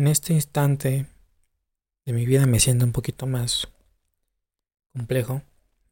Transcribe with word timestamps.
en 0.00 0.06
este 0.06 0.32
instante 0.32 1.04
de 2.06 2.12
mi 2.14 2.24
vida 2.24 2.46
me 2.46 2.58
siento 2.58 2.86
un 2.86 2.92
poquito 2.92 3.26
más 3.26 3.68
complejo 4.94 5.42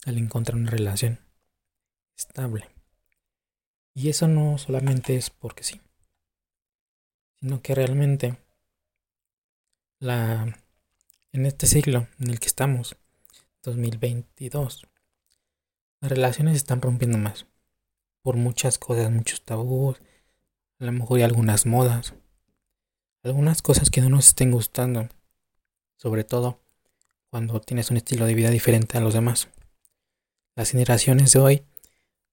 al 0.07 0.17
encontrar 0.17 0.57
una 0.57 0.71
relación 0.71 1.21
estable. 2.17 2.71
Y 3.93 4.09
eso 4.09 4.27
no 4.27 4.57
solamente 4.57 5.15
es 5.15 5.29
porque 5.29 5.63
sí, 5.63 5.83
sino 7.39 7.61
que 7.61 7.75
realmente 7.75 8.39
la 9.99 10.59
en 11.33 11.45
este 11.45 11.67
siglo 11.67 12.09
en 12.19 12.31
el 12.31 12.41
que 12.41 12.47
estamos, 12.47 12.97
2022, 13.63 14.87
las 16.01 16.11
relaciones 16.11 16.55
se 16.55 16.59
están 16.59 16.81
rompiendo 16.81 17.19
más 17.19 17.45
por 18.23 18.37
muchas 18.37 18.79
cosas, 18.79 19.11
muchos 19.11 19.43
tabús, 19.43 20.01
a 20.79 20.87
lo 20.87 20.93
mejor 20.93 21.19
hay 21.19 21.25
algunas 21.25 21.67
modas, 21.67 22.15
algunas 23.23 23.63
cosas 23.63 23.91
que 23.91 24.01
no 24.01 24.09
nos 24.09 24.29
estén 24.29 24.51
gustando, 24.51 25.09
sobre 25.97 26.25
todo 26.25 26.61
cuando 27.31 27.61
tienes 27.61 27.91
un 27.91 27.97
estilo 27.97 28.27
de 28.27 28.35
vida 28.35 28.51
diferente 28.51 28.97
a 28.97 29.01
los 29.01 29.15
demás. 29.15 29.49
Las 30.55 30.71
generaciones 30.71 31.33
de 31.33 31.41
hoy 31.41 31.63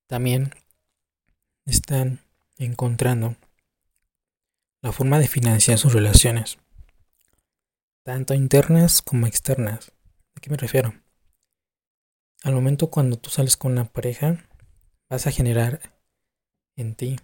también 0.07 0.53
están 1.65 2.19
encontrando 2.57 3.35
la 4.81 4.91
forma 4.91 5.19
de 5.19 5.27
financiar 5.27 5.77
sus 5.77 5.93
relaciones, 5.93 6.57
tanto 8.03 8.33
internas 8.33 9.01
como 9.01 9.27
externas. 9.27 9.91
¿A 10.35 10.39
qué 10.39 10.49
me 10.49 10.57
refiero? 10.57 10.93
Al 12.43 12.53
momento 12.53 12.91
cuando 12.91 13.17
tú 13.17 13.31
sales 13.31 13.57
con 13.57 13.71
una 13.71 13.85
pareja, 13.85 14.45
vas 15.09 15.25
a 15.25 15.31
generar 15.31 15.81
en 16.75 16.93
ti 16.93 17.19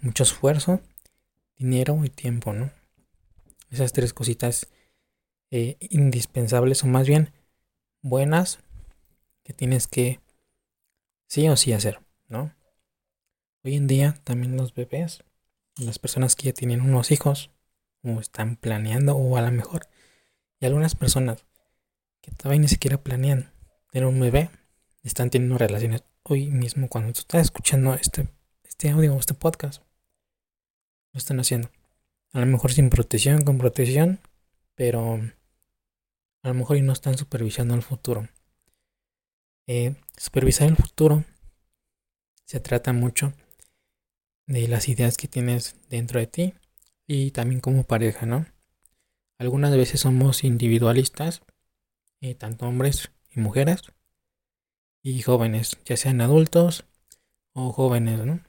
mucho 0.00 0.24
esfuerzo, 0.24 0.80
dinero 1.56 2.04
y 2.04 2.10
tiempo, 2.10 2.52
¿no? 2.52 2.72
Esas 3.74 3.92
tres 3.92 4.14
cositas 4.14 4.68
eh, 5.50 5.76
indispensables 5.80 6.84
o 6.84 6.86
más 6.86 7.08
bien 7.08 7.32
buenas 8.02 8.60
que 9.42 9.52
tienes 9.52 9.88
que 9.88 10.20
sí 11.26 11.48
o 11.48 11.56
sí 11.56 11.72
hacer, 11.72 11.98
¿no? 12.28 12.54
Hoy 13.64 13.74
en 13.74 13.88
día 13.88 14.14
también 14.22 14.56
los 14.56 14.74
bebés, 14.74 15.24
las 15.76 15.98
personas 15.98 16.36
que 16.36 16.44
ya 16.44 16.52
tienen 16.52 16.82
unos 16.82 17.10
hijos 17.10 17.50
o 18.04 18.20
están 18.20 18.54
planeando 18.54 19.16
o 19.16 19.36
a 19.36 19.42
lo 19.42 19.50
mejor 19.50 19.88
y 20.60 20.66
algunas 20.66 20.94
personas 20.94 21.44
que 22.20 22.30
todavía 22.30 22.60
ni 22.60 22.68
siquiera 22.68 23.02
planean 23.02 23.52
tener 23.90 24.06
un 24.06 24.20
bebé 24.20 24.50
están 25.02 25.30
teniendo 25.30 25.58
relaciones 25.58 26.04
hoy 26.22 26.48
mismo 26.48 26.88
cuando 26.88 27.12
tú 27.12 27.22
estás 27.22 27.42
escuchando 27.42 27.94
este, 27.94 28.28
este 28.62 28.90
audio 28.90 29.16
o 29.16 29.18
este 29.18 29.34
podcast. 29.34 29.82
Lo 31.12 31.18
están 31.18 31.40
haciendo. 31.40 31.70
A 32.34 32.40
lo 32.40 32.46
mejor 32.46 32.72
sin 32.72 32.90
protección, 32.90 33.42
con 33.44 33.58
protección, 33.58 34.18
pero 34.74 35.20
a 36.42 36.48
lo 36.48 36.54
mejor 36.54 36.82
no 36.82 36.92
están 36.92 37.16
supervisando 37.16 37.76
el 37.76 37.82
futuro. 37.82 38.28
Eh, 39.68 39.94
supervisar 40.16 40.68
el 40.68 40.74
futuro 40.74 41.24
se 42.44 42.58
trata 42.58 42.92
mucho 42.92 43.32
de 44.46 44.66
las 44.66 44.88
ideas 44.88 45.16
que 45.16 45.28
tienes 45.28 45.76
dentro 45.88 46.18
de 46.18 46.26
ti 46.26 46.54
y 47.06 47.30
también 47.30 47.60
como 47.60 47.84
pareja, 47.84 48.26
¿no? 48.26 48.46
Algunas 49.38 49.76
veces 49.76 50.00
somos 50.00 50.42
individualistas, 50.42 51.42
eh, 52.20 52.34
tanto 52.34 52.66
hombres 52.66 53.12
y 53.30 53.38
mujeres, 53.38 53.82
y 55.04 55.22
jóvenes, 55.22 55.78
ya 55.84 55.96
sean 55.96 56.20
adultos 56.20 56.84
o 57.52 57.72
jóvenes, 57.72 58.26
¿no? 58.26 58.40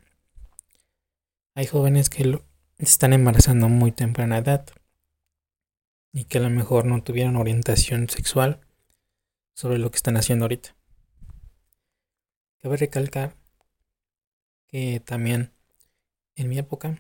Hay 1.54 1.68
jóvenes 1.68 2.10
que 2.10 2.42
están 2.78 3.14
embarazando 3.14 3.70
muy 3.70 3.92
temprana 3.92 4.38
edad 4.38 4.66
y 6.12 6.26
que 6.26 6.38
a 6.38 6.42
lo 6.42 6.50
mejor 6.50 6.86
no 6.86 7.04
tuvieron 7.04 7.36
orientación 7.36 8.10
sexual 8.10 8.60
sobre 9.54 9.80
lo 9.80 9.92
que 9.92 9.98
están 9.98 10.18
haciendo 10.18 10.46
ahorita. 10.46 10.76
Cabe 12.62 12.78
recalcar 12.78 13.36
que 14.68 15.00
también 15.00 15.52
en 16.36 16.50
mi 16.50 16.58
época, 16.58 17.00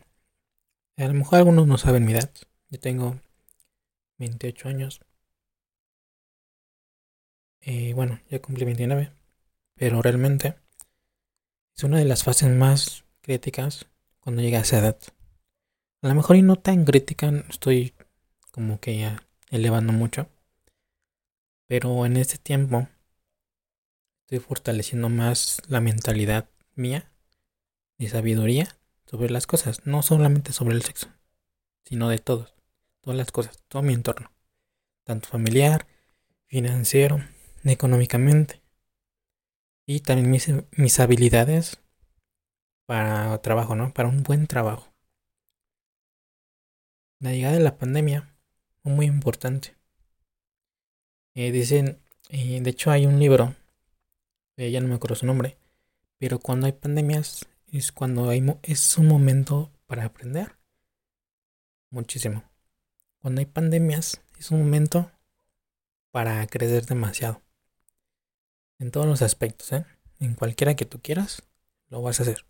a 0.97 1.03
lo 1.07 1.13
mejor 1.13 1.39
algunos 1.39 1.67
no 1.67 1.77
saben 1.77 2.05
mi 2.05 2.13
edad, 2.13 2.31
yo 2.69 2.79
tengo 2.79 3.19
28 4.17 4.69
años. 4.69 5.01
Eh, 7.61 7.93
bueno, 7.93 8.21
ya 8.29 8.39
cumplí 8.41 8.63
29 8.63 9.11
pero 9.75 10.01
realmente 10.01 10.55
es 11.75 11.83
una 11.83 11.99
de 11.99 12.05
las 12.05 12.23
fases 12.23 12.49
más 12.49 13.03
críticas 13.21 13.87
cuando 14.21 14.41
llega 14.41 14.59
a 14.59 14.61
esa 14.61 14.79
edad. 14.79 14.97
A 16.05 16.07
lo 16.07 16.13
mejor 16.13 16.35
y 16.35 16.43
no 16.43 16.55
tan 16.55 16.85
crítica, 16.85 17.33
estoy 17.49 17.95
como 18.51 18.79
que 18.79 18.99
ya 18.99 19.23
elevando 19.49 19.91
mucho, 19.91 20.29
pero 21.65 22.05
en 22.05 22.17
este 22.17 22.37
tiempo 22.37 22.87
estoy 24.21 24.37
fortaleciendo 24.37 25.09
más 25.09 25.63
la 25.67 25.81
mentalidad 25.81 26.47
mía 26.75 27.11
y 27.97 28.09
sabiduría 28.09 28.77
sobre 29.07 29.31
las 29.31 29.47
cosas, 29.47 29.87
no 29.87 30.03
solamente 30.03 30.53
sobre 30.53 30.75
el 30.75 30.83
sexo, 30.83 31.07
sino 31.85 32.07
de 32.07 32.19
todos, 32.19 32.53
todas 33.01 33.17
las 33.17 33.31
cosas, 33.31 33.63
todo 33.67 33.81
mi 33.81 33.93
entorno, 33.93 34.31
tanto 35.05 35.27
familiar, 35.27 35.87
financiero, 36.45 37.19
económicamente 37.63 38.61
y 39.87 40.01
también 40.01 40.29
mis, 40.29 40.51
mis 40.77 40.99
habilidades 40.99 41.79
para 42.85 43.41
trabajo, 43.41 43.73
¿no? 43.75 43.91
Para 43.91 44.09
un 44.09 44.21
buen 44.21 44.45
trabajo. 44.45 44.94
La 47.19 47.31
llegada 47.31 47.55
de 47.55 47.63
la 47.63 47.77
pandemia 47.77 48.35
fue 48.83 48.91
muy 48.91 49.05
importante. 49.05 49.75
Eh, 51.33 51.51
dicen, 51.51 51.99
eh, 52.29 52.61
de 52.61 52.69
hecho 52.69 52.91
hay 52.91 53.05
un 53.05 53.19
libro, 53.19 53.55
eh, 54.57 54.71
ya 54.71 54.81
no 54.81 54.87
me 54.87 54.95
acuerdo 54.95 55.15
su 55.15 55.25
nombre, 55.25 55.57
pero 56.17 56.39
cuando 56.39 56.65
hay 56.65 56.73
pandemias 56.73 57.45
es 57.71 57.91
cuando 57.91 58.29
hay, 58.29 58.43
es 58.63 58.97
un 58.97 59.07
momento 59.07 59.71
para 59.85 60.05
aprender 60.05 60.55
muchísimo. 61.89 62.43
Cuando 63.19 63.39
hay 63.39 63.45
pandemias 63.45 64.21
es 64.37 64.51
un 64.51 64.59
momento 64.59 65.11
para 66.11 66.45
crecer 66.47 66.85
demasiado. 66.85 67.41
En 68.79 68.91
todos 68.91 69.07
los 69.07 69.21
aspectos. 69.21 69.71
En 70.19 70.35
cualquiera 70.35 70.75
que 70.75 70.85
tú 70.85 71.01
quieras, 71.01 71.43
lo 71.89 72.01
vas 72.01 72.19
a 72.19 72.23
hacer. 72.23 72.45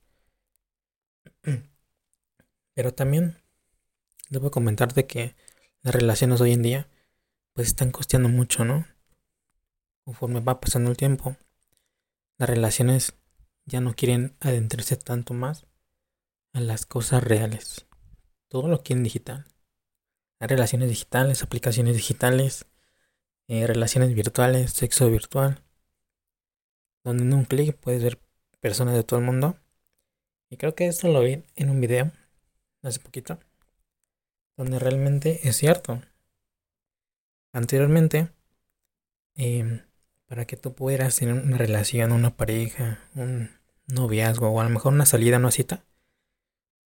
Pero 2.74 2.94
también 2.94 3.38
debo 4.30 4.52
comentarte 4.52 5.06
que 5.06 5.36
las 5.82 5.94
relaciones 5.94 6.42
hoy 6.42 6.54
en 6.54 6.62
día 6.62 6.90
pues 7.54 7.68
están 7.68 7.92
costeando 7.92 8.30
mucho, 8.30 8.66
¿no? 8.66 8.86
Conforme 10.04 10.40
va 10.42 10.60
pasando 10.60 10.90
el 10.90 10.98
tiempo, 10.98 11.38
las 12.38 12.50
relaciones 12.50 13.14
ya 13.66 13.82
no 13.82 13.96
quieren 13.96 14.36
adentrarse 14.40 14.98
tanto 14.98 15.34
más 15.34 15.66
a 16.54 16.60
las 16.60 16.86
cosas 16.86 17.24
reales. 17.24 17.86
Todo 18.50 18.68
lo 18.68 18.84
quieren 18.84 19.04
digital. 19.04 19.46
Hay 20.40 20.48
relaciones 20.48 20.90
digitales, 20.90 21.44
aplicaciones 21.44 21.96
digitales, 21.96 22.66
eh, 23.48 23.66
relaciones 23.68 24.14
virtuales, 24.14 24.72
sexo 24.72 25.10
virtual 25.10 25.66
donde 27.06 27.24
en 27.24 27.34
un 27.34 27.46
clic 27.46 27.78
puedes 27.78 28.04
ver 28.04 28.20
personas 28.60 28.96
de 28.96 29.04
todo 29.04 29.20
el 29.20 29.26
mundo. 29.26 29.58
Y 30.50 30.58
creo 30.58 30.76
que 30.76 30.88
esto 30.88 31.08
lo 31.08 31.22
vi 31.22 31.44
en 31.56 31.70
un 31.70 31.80
video 31.80 32.12
hace 32.82 33.00
poquito, 33.00 33.40
donde 34.58 34.80
realmente 34.80 35.48
es 35.48 35.58
cierto. 35.58 36.02
Anteriormente, 37.52 38.30
em, 39.36 39.82
para 40.26 40.46
que 40.46 40.58
tú 40.58 40.74
pudieras 40.74 41.16
tener 41.16 41.36
una 41.36 41.58
relación, 41.58 42.12
una 42.12 42.36
pareja, 42.36 43.00
un 43.16 43.50
noviazgo 43.88 44.50
o 44.50 44.60
a 44.62 44.64
lo 44.64 44.70
mejor 44.70 44.94
una 44.94 45.06
salida, 45.06 45.38
una 45.38 45.52
cita, 45.52 45.86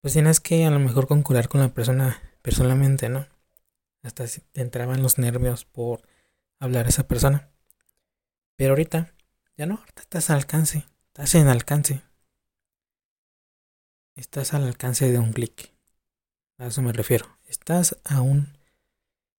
pues 0.02 0.14
tienes 0.14 0.40
que 0.40 0.66
a 0.66 0.72
lo 0.72 0.80
mejor 0.80 1.08
concurrir 1.08 1.48
con 1.48 1.62
la 1.62 1.70
persona 1.70 2.22
personalmente, 2.42 3.10
¿no? 3.10 3.28
Hasta 4.04 4.26
te 4.28 4.62
entraban 4.62 5.04
los 5.04 5.18
nervios 5.18 5.66
por 5.66 6.02
hablar 6.60 6.86
a 6.86 6.90
esa 6.90 7.08
persona. 7.08 7.50
Pero 8.56 8.72
ahorita 8.72 9.14
ya 9.58 9.66
no, 9.66 9.76
ahorita 9.76 10.02
estás 10.02 10.30
al 10.30 10.38
alcance. 10.38 10.86
Estás 11.08 11.36
en 11.36 11.48
alcance. 11.48 12.02
Estás 14.16 14.54
al 14.54 14.64
alcance 14.64 15.12
de 15.12 15.20
un 15.20 15.34
clic. 15.34 15.77
A 16.58 16.68
eso 16.68 16.82
me 16.82 16.92
refiero. 16.92 17.26
Estás 17.46 17.98
a 18.04 18.22
un 18.22 18.58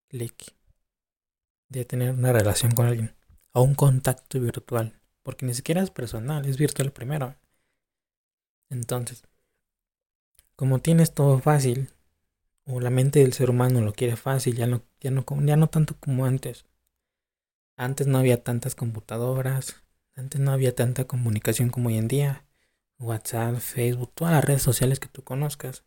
clic 0.09 0.55
de 1.69 1.85
tener 1.85 2.13
una 2.13 2.33
relación 2.33 2.73
con 2.73 2.87
alguien. 2.87 3.15
A 3.53 3.61
un 3.61 3.75
contacto 3.75 4.41
virtual. 4.41 5.01
Porque 5.23 5.45
ni 5.45 5.55
siquiera 5.55 5.83
es 5.83 5.91
personal, 5.91 6.47
es 6.47 6.57
virtual 6.57 6.93
primero. 6.93 7.37
Entonces, 8.71 9.25
como 10.57 10.79
tienes 10.81 11.13
todo 11.13 11.39
fácil, 11.39 11.91
o 12.65 12.81
la 12.81 12.91
mente 12.91 13.21
del 13.21 13.33
ser 13.33 13.51
humano 13.51 13.81
lo 13.81 13.93
quiere 13.93 14.17
fácil, 14.17 14.57
ya 14.57 14.67
no, 14.67 14.83
ya 15.01 15.11
no, 15.11 15.25
ya 15.45 15.57
no 15.57 15.69
tanto 15.69 15.97
como 15.99 16.27
antes. 16.27 16.67
Antes 17.77 18.07
no 18.07 18.19
había 18.19 18.43
tantas 18.43 18.75
computadoras, 18.75 19.83
antes 20.15 20.41
no 20.41 20.51
había 20.53 20.75
tanta 20.75 21.05
comunicación 21.07 21.71
como 21.71 21.89
hoy 21.89 21.97
en 21.97 22.09
día. 22.09 22.45
WhatsApp, 22.99 23.57
Facebook, 23.57 24.13
todas 24.15 24.35
las 24.35 24.45
redes 24.45 24.63
sociales 24.63 24.99
que 24.99 25.09
tú 25.09 25.23
conozcas. 25.23 25.85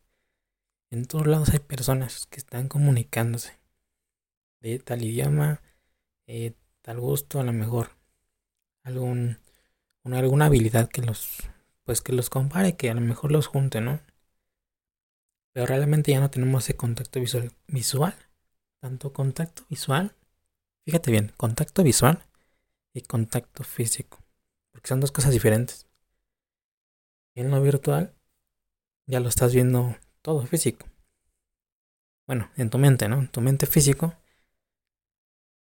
En 0.92 1.06
todos 1.06 1.26
lados 1.26 1.50
hay 1.50 1.60
personas 1.60 2.28
que 2.28 2.38
están 2.38 2.68
comunicándose. 2.68 3.60
de 4.62 4.80
tal 4.80 5.02
idioma, 5.04 5.62
eh, 6.28 6.54
tal 6.82 7.00
gusto, 7.00 7.40
a 7.40 7.44
lo 7.44 7.54
mejor 7.54 7.92
algún, 8.84 9.40
una, 10.04 10.20
alguna 10.20 10.46
habilidad 10.46 10.90
que 10.90 11.02
los, 11.02 11.40
pues 11.84 12.02
que 12.02 12.14
los 12.14 12.30
compare, 12.30 12.76
que 12.78 12.90
a 12.92 12.94
lo 12.94 13.02
mejor 13.02 13.32
los 13.32 13.48
junte, 13.48 13.82
¿no? 13.82 14.02
Pero 15.54 15.66
realmente 15.66 16.12
ya 16.12 16.20
no 16.20 16.30
tenemos 16.30 16.66
ese 16.66 16.76
contacto 16.76 17.20
visual, 17.20 17.52
visual 17.68 18.16
tanto 18.82 19.14
contacto 19.14 19.64
visual, 19.70 20.16
fíjate 20.86 21.12
bien, 21.12 21.32
contacto 21.38 21.84
visual 21.84 22.26
y 22.94 23.02
contacto 23.02 23.64
físico, 23.64 24.20
porque 24.72 24.90
son 24.90 25.00
dos 25.00 25.12
cosas 25.12 25.32
diferentes. 25.32 25.88
En 27.36 27.52
lo 27.52 27.62
virtual 27.62 28.14
ya 29.06 29.20
lo 29.20 29.30
estás 29.30 29.54
viendo 29.54 29.96
todo 30.22 30.46
físico. 30.46 30.88
Bueno, 32.28 32.50
en 32.56 32.70
tu 32.70 32.78
mente, 32.78 33.10
¿no? 33.10 33.20
En 33.20 33.28
tu 33.28 33.42
mente 33.42 33.66
físico. 33.66 34.14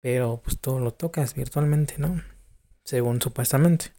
Pero 0.02 0.42
pues 0.44 0.60
todo 0.60 0.80
lo 0.80 0.94
tocas 0.94 1.34
virtualmente, 1.34 1.96
¿no? 1.98 2.22
Según 2.84 3.22
supuestamente. 3.22 3.94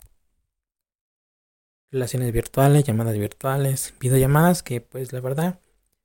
Relaciones 1.91 2.33
virtuales, 2.33 2.85
llamadas 2.85 3.19
virtuales, 3.19 3.95
videollamadas 3.99 4.63
que 4.63 4.81
pues 4.81 5.13
la 5.13 5.21
verdad, 5.21 5.61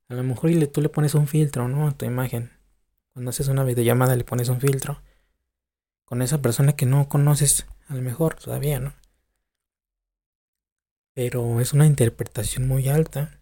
a 0.09 0.13
lo 0.15 0.23
mejor 0.23 0.51
tú 0.67 0.81
le 0.81 0.89
pones 0.89 1.13
un 1.13 1.27
filtro, 1.27 1.67
¿no? 1.67 1.87
A 1.87 1.91
tu 1.91 2.05
imagen. 2.05 2.51
Cuando 3.13 3.29
haces 3.29 3.47
una 3.47 3.63
videollamada 3.63 4.15
le 4.15 4.23
pones 4.23 4.49
un 4.49 4.59
filtro. 4.59 5.01
Con 6.05 6.21
esa 6.21 6.41
persona 6.41 6.75
que 6.75 6.85
no 6.85 7.07
conoces, 7.07 7.65
a 7.87 7.95
lo 7.95 8.01
mejor 8.01 8.35
todavía, 8.35 8.79
¿no? 8.79 8.93
pero 11.15 11.61
es 11.61 11.73
una 11.73 11.87
interpretación 11.87 12.67
muy 12.67 12.89
alta 12.89 13.39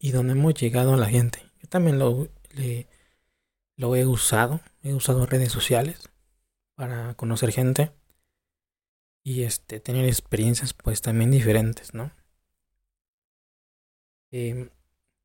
y 0.00 0.10
donde 0.10 0.32
hemos 0.32 0.54
llegado 0.54 0.94
a 0.94 0.96
la 0.96 1.06
gente. 1.06 1.44
Yo 1.62 1.68
también 1.68 1.98
lo, 2.00 2.28
lo 3.76 3.96
he 3.96 4.06
usado, 4.06 4.60
he 4.82 4.94
usado 4.94 5.26
redes 5.26 5.52
sociales 5.52 6.10
para 6.74 7.14
conocer 7.14 7.52
gente 7.52 7.92
y 9.22 9.42
este, 9.42 9.78
tener 9.78 10.06
experiencias 10.06 10.72
pues 10.74 11.02
también 11.02 11.30
diferentes, 11.30 11.94
¿no? 11.94 12.10
Em, 14.32 14.70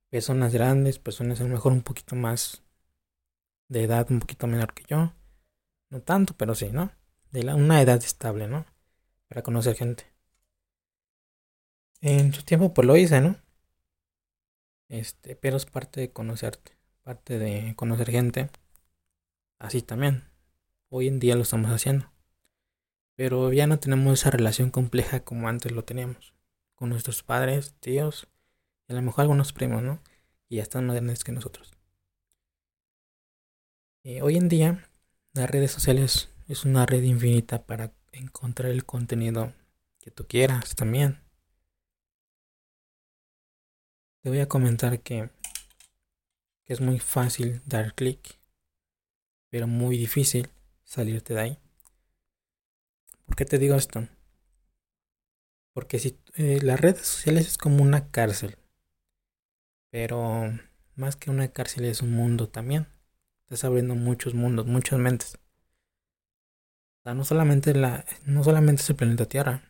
personas 0.10 0.54
grandes, 0.54 1.00
personas 1.00 1.39
a 1.39 1.44
lo 1.44 1.50
mejor 1.50 1.72
un 1.72 1.81
poquito 1.81 2.16
más 2.16 2.63
de 3.69 3.83
edad, 3.83 4.07
un 4.12 4.19
poquito 4.19 4.48
menor 4.48 4.74
que 4.74 4.83
yo, 4.88 5.13
no 5.89 6.01
tanto, 6.01 6.36
pero 6.38 6.56
sí, 6.56 6.69
¿no? 6.72 6.92
De 7.31 7.44
la, 7.44 7.56
una 7.56 7.81
edad 7.81 8.04
estable, 8.04 8.48
¿no? 8.48 8.66
Para 9.30 9.42
conocer 9.42 9.75
gente. 9.75 10.06
En 12.01 12.33
su 12.33 12.44
tiempo 12.44 12.74
pues 12.74 12.86
lo 12.86 12.98
hice, 12.98 13.22
¿no? 13.22 13.38
Este, 14.87 15.35
pero 15.35 15.57
es 15.57 15.65
parte 15.65 16.01
de 16.01 16.11
conocerte, 16.11 16.77
parte 17.03 17.39
de 17.39 17.75
conocer 17.75 18.11
gente. 18.11 18.49
Así 19.59 19.81
también. 19.81 20.29
Hoy 20.89 21.07
en 21.07 21.19
día 21.19 21.35
lo 21.35 21.41
estamos 21.41 21.71
haciendo. 21.71 22.11
Pero 23.15 23.53
ya 23.53 23.67
no 23.67 23.79
tenemos 23.79 24.19
esa 24.19 24.31
relación 24.31 24.69
compleja 24.69 25.21
como 25.21 25.47
antes 25.47 25.71
lo 25.71 25.83
teníamos. 25.83 26.33
Con 26.75 26.89
nuestros 26.89 27.23
padres, 27.23 27.73
tíos, 27.79 28.27
y 28.87 28.93
a 28.93 28.95
lo 28.95 29.01
mejor 29.01 29.21
algunos 29.21 29.53
primos, 29.53 29.81
¿no? 29.81 30.01
Y 30.49 30.57
ya 30.57 30.63
están 30.63 30.85
más 30.85 30.95
grandes 30.95 31.23
que 31.23 31.31
nosotros. 31.31 31.73
Eh, 34.03 34.21
hoy 34.21 34.35
en 34.35 34.49
día, 34.49 34.88
las 35.33 35.49
redes 35.49 35.71
sociales 35.71 36.29
es 36.47 36.65
una 36.65 36.85
red 36.85 37.01
infinita 37.01 37.65
para 37.65 37.91
encontrar 38.11 38.71
el 38.71 38.85
contenido 38.85 39.53
que 39.99 40.11
tú 40.11 40.27
quieras 40.27 40.75
también. 40.75 41.25
Te 44.25 44.31
voy 44.31 44.39
a 44.39 44.50
comentar 44.50 45.01
que, 45.01 45.30
es 46.66 46.81
muy 46.81 46.98
fácil 46.98 47.62
dar 47.68 47.94
clic, 47.94 48.39
pero 49.51 49.68
muy 49.68 50.00
difícil 50.00 50.50
salirte 50.83 51.36
de 51.36 51.42
ahí. 51.42 51.60
¿Por 53.27 53.36
qué 53.36 53.45
te 53.45 53.60
digo 53.60 53.75
esto? 53.75 54.07
Porque 55.74 56.00
si 56.00 56.18
eh, 56.38 56.60
las 56.63 56.81
redes 56.81 57.06
sociales 57.06 57.45
es 57.45 57.60
como 57.60 57.83
una 57.83 58.10
cárcel, 58.10 58.57
pero 59.92 60.57
más 60.95 61.16
que 61.16 61.30
una 61.30 61.50
cárcel 61.50 61.86
es 61.86 62.01
un 62.01 62.13
mundo 62.13 62.50
también. 62.50 62.88
Estás 63.44 63.63
abriendo 63.63 63.94
muchos 63.94 64.33
mundos, 64.33 64.66
muchas 64.66 64.98
mentes. 64.98 65.38
no 67.04 67.24
solamente 67.24 67.75
la, 67.75 68.06
no 68.25 68.44
solamente 68.44 68.81
es 68.81 68.89
el 68.89 68.95
planeta 68.95 69.27
Tierra. 69.27 69.62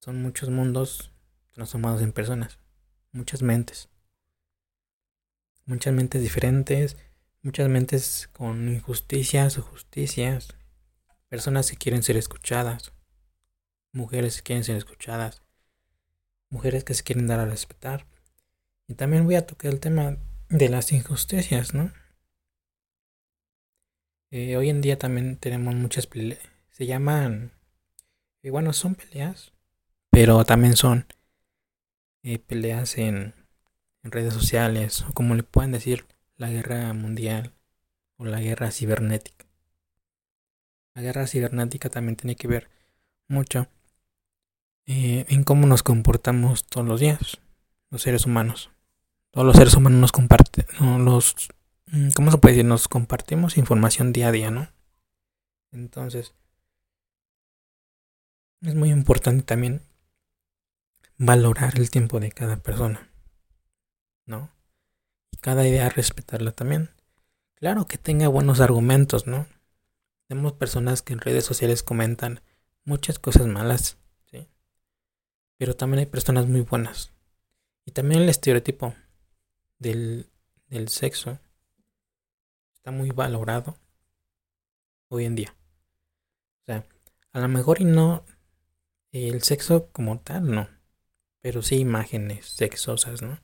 Son 0.00 0.22
muchos 0.22 0.48
mundos 0.48 1.12
transformados 1.58 2.02
en 2.02 2.12
personas, 2.12 2.60
muchas 3.10 3.42
mentes, 3.42 3.88
muchas 5.64 5.92
mentes 5.92 6.22
diferentes, 6.22 6.96
muchas 7.42 7.68
mentes 7.68 8.28
con 8.32 8.68
injusticias 8.68 9.58
o 9.58 9.62
justicias, 9.62 10.54
personas 11.28 11.68
que 11.68 11.76
quieren 11.76 12.04
ser 12.04 12.16
escuchadas, 12.16 12.92
mujeres 13.90 14.36
que 14.36 14.42
quieren 14.44 14.62
ser 14.62 14.76
escuchadas, 14.76 15.42
mujeres 16.48 16.84
que 16.84 16.94
se 16.94 17.02
quieren 17.02 17.26
dar 17.26 17.40
a 17.40 17.46
respetar. 17.46 18.06
Y 18.86 18.94
también 18.94 19.24
voy 19.24 19.34
a 19.34 19.44
tocar 19.44 19.72
el 19.72 19.80
tema 19.80 20.16
de 20.48 20.68
las 20.68 20.92
injusticias, 20.92 21.74
¿no? 21.74 21.92
Eh, 24.30 24.56
hoy 24.56 24.68
en 24.68 24.80
día 24.80 24.96
también 24.96 25.38
tenemos 25.38 25.74
muchas 25.74 26.06
peleas, 26.06 26.38
se 26.70 26.86
llaman, 26.86 27.50
y 28.44 28.50
bueno, 28.50 28.72
son 28.72 28.94
peleas, 28.94 29.52
pero 30.12 30.44
también 30.44 30.76
son 30.76 31.04
eh, 32.28 32.38
peleas 32.38 32.98
en, 32.98 33.32
redes 34.02 34.34
sociales 34.34 35.02
o 35.08 35.12
como 35.14 35.34
le 35.34 35.42
pueden 35.42 35.72
decir 35.72 36.06
la 36.36 36.50
guerra 36.50 36.92
mundial 36.92 37.54
o 38.16 38.26
la 38.26 38.38
guerra 38.38 38.70
cibernética. 38.70 39.46
La 40.94 41.00
guerra 41.00 41.26
cibernética 41.26 41.88
también 41.88 42.16
tiene 42.16 42.36
que 42.36 42.48
ver 42.48 42.68
mucho 43.28 43.66
eh, 44.84 45.24
en 45.28 45.42
cómo 45.42 45.66
nos 45.66 45.82
comportamos 45.82 46.66
todos 46.66 46.86
los 46.86 47.00
días, 47.00 47.38
los 47.90 48.02
seres 48.02 48.26
humanos. 48.26 48.70
Todos 49.30 49.46
los 49.46 49.56
seres 49.56 49.74
humanos 49.74 49.98
nos 49.98 50.12
comparten, 50.12 50.66
los, 51.04 51.34
mm, 51.86 52.10
¿cómo 52.14 52.30
se 52.30 52.36
puede 52.36 52.56
decir? 52.56 52.66
Nos 52.66 52.88
compartimos 52.88 53.56
información 53.56 54.12
día 54.12 54.28
a 54.28 54.32
día, 54.32 54.50
¿no? 54.50 54.68
Entonces, 55.72 56.34
es 58.60 58.74
muy 58.74 58.90
importante 58.90 59.44
también 59.44 59.87
valorar 61.18 61.76
el 61.78 61.90
tiempo 61.90 62.20
de 62.20 62.30
cada 62.30 62.56
persona, 62.56 63.10
¿no? 64.24 64.50
Y 65.32 65.36
cada 65.38 65.66
idea 65.66 65.88
respetarla 65.88 66.52
también. 66.52 66.90
Claro 67.56 67.86
que 67.86 67.98
tenga 67.98 68.28
buenos 68.28 68.60
argumentos, 68.60 69.26
¿no? 69.26 69.48
Tenemos 70.28 70.52
personas 70.52 71.02
que 71.02 71.12
en 71.12 71.20
redes 71.20 71.44
sociales 71.44 71.82
comentan 71.82 72.40
muchas 72.84 73.18
cosas 73.18 73.46
malas, 73.46 73.98
¿sí? 74.30 74.48
Pero 75.56 75.74
también 75.74 76.00
hay 76.00 76.06
personas 76.06 76.46
muy 76.46 76.60
buenas. 76.60 77.12
Y 77.84 77.90
también 77.90 78.22
el 78.22 78.28
estereotipo 78.28 78.94
del, 79.78 80.30
del 80.68 80.88
sexo 80.88 81.40
está 82.74 82.92
muy 82.92 83.10
valorado 83.10 83.76
hoy 85.08 85.24
en 85.24 85.34
día. 85.34 85.56
O 86.62 86.64
sea, 86.66 86.84
a 87.32 87.40
lo 87.40 87.48
mejor 87.48 87.80
y 87.80 87.84
no 87.84 88.24
el 89.10 89.42
sexo 89.42 89.90
como 89.90 90.20
tal, 90.20 90.48
no 90.50 90.77
pero 91.48 91.62
sí 91.62 91.76
imágenes 91.76 92.44
sexosas, 92.44 93.22
¿no? 93.22 93.40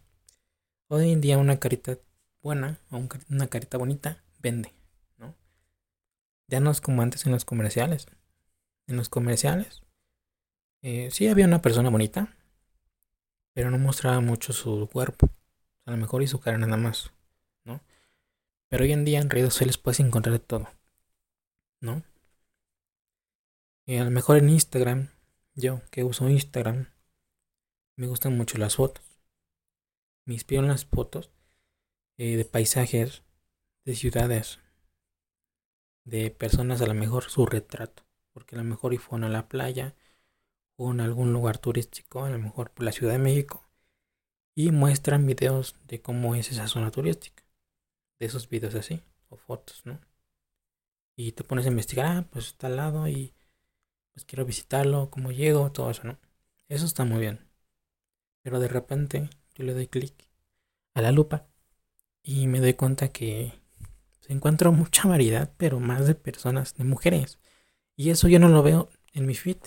Hoy 0.89 1.11
en 1.11 1.23
día 1.23 1.39
una 1.39 1.59
carita 1.59 1.97
buena 2.43 2.79
o 2.91 3.01
una 3.31 3.47
carita 3.47 3.79
bonita 3.79 4.23
vende, 4.41 4.75
¿no? 5.17 5.35
Ya 6.47 6.61
no 6.61 6.71
es 6.71 6.83
como 6.83 7.01
antes 7.01 7.25
en 7.25 7.33
los 7.33 7.47
comerciales. 7.47 8.07
En 8.87 8.99
los 8.99 9.09
comerciales 9.09 9.85
eh, 10.83 11.09
sí 11.13 11.29
había 11.29 11.47
una 11.47 11.63
persona 11.63 11.89
bonita, 11.89 12.37
pero 13.55 13.71
no 13.71 13.79
mostraba 13.79 14.21
mucho 14.21 14.53
su 14.53 14.87
cuerpo. 14.93 15.31
A 15.87 15.93
lo 15.93 15.97
mejor 15.97 16.23
y 16.23 16.27
su 16.27 16.41
cara 16.41 16.59
nada 16.59 16.77
más, 16.77 17.11
¿no? 17.65 17.81
Pero 18.69 18.85
hoy 18.85 18.93
en 18.93 19.07
día 19.07 19.21
en 19.23 19.31
redes 19.31 19.55
sociales 19.55 19.79
puedes 19.79 20.01
encontrar 20.01 20.39
todo, 20.41 20.69
¿no? 21.81 22.03
Y 23.87 23.97
a 23.97 24.05
lo 24.05 24.11
mejor 24.11 24.37
en 24.37 24.51
Instagram, 24.51 25.09
yo 25.55 25.81
que 25.91 26.05
uso 26.05 26.29
Instagram, 26.29 26.89
me 27.97 28.07
gustan 28.07 28.37
mucho 28.37 28.59
las 28.59 28.77
fotos. 28.77 29.05
Me 30.25 30.35
inspiro 30.35 30.63
en 30.63 30.69
las 30.69 30.85
fotos 30.87 31.31
eh, 32.17 32.37
de 32.37 32.45
paisajes, 32.45 33.23
de 33.85 33.95
ciudades, 33.95 34.59
de 36.05 36.31
personas, 36.31 36.81
a 36.81 36.87
lo 36.87 36.95
mejor 36.95 37.25
su 37.25 37.47
retrato. 37.47 38.05
Porque 38.33 38.57
a 38.57 38.59
lo 38.59 38.65
mejor 38.65 38.95
y 38.95 38.99
fueron 38.99 39.25
a 39.25 39.29
la 39.29 39.49
playa 39.49 39.95
o 40.77 40.91
en 40.93 41.01
algún 41.01 41.33
lugar 41.33 41.59
turístico, 41.59 42.25
a 42.25 42.31
lo 42.31 42.39
mejor 42.39 42.71
por 42.71 42.85
la 42.85 42.93
Ciudad 42.93 43.13
de 43.13 43.19
México. 43.19 43.65
Y 44.57 44.73
muestran 44.73 45.27
videos 45.27 45.77
de 45.87 46.01
cómo 46.03 46.35
es 46.35 46.51
esa 46.51 46.69
zona 46.69 46.91
turística. 46.91 47.45
De 48.19 48.27
esos 48.27 48.49
videos 48.49 48.75
así, 48.75 49.03
o 49.29 49.37
fotos, 49.37 49.83
¿no? 49.87 50.01
Y 51.17 51.33
te 51.33 51.45
pones 51.45 51.67
a 51.67 51.69
investigar, 51.71 52.07
ah, 52.07 52.29
pues 52.31 52.47
está 52.49 52.67
al 52.69 52.77
lado 52.77 53.09
y 53.09 53.35
pues 54.13 54.25
quiero 54.25 54.45
visitarlo, 54.45 55.11
cómo 55.11 55.33
llego, 55.33 55.73
todo 55.73 55.91
eso, 55.91 56.05
¿no? 56.05 56.19
Eso 56.69 56.87
está 56.87 57.05
muy 57.05 57.21
bien. 57.21 57.41
Pero 58.45 58.61
de 58.61 58.69
repente 58.69 59.29
yo 59.57 59.65
le 59.65 59.75
doy 59.75 59.89
clic 59.89 60.15
a 60.95 61.03
la 61.03 61.11
lupa 61.11 61.49
y 62.23 62.47
me 62.47 62.61
doy 62.61 62.75
cuenta 62.75 63.09
que 63.09 63.53
encuentro 64.29 64.73
mucha 64.73 65.09
variedad, 65.09 65.53
pero 65.57 65.81
más 65.81 66.07
de 66.07 66.15
personas, 66.15 66.75
de 66.75 66.85
mujeres. 66.85 67.39
Y 67.97 68.11
eso 68.11 68.29
yo 68.29 68.39
no 68.39 68.49
lo 68.49 68.63
veo 68.63 68.91
en 69.13 69.27
mi 69.27 69.35
feed. 69.35 69.59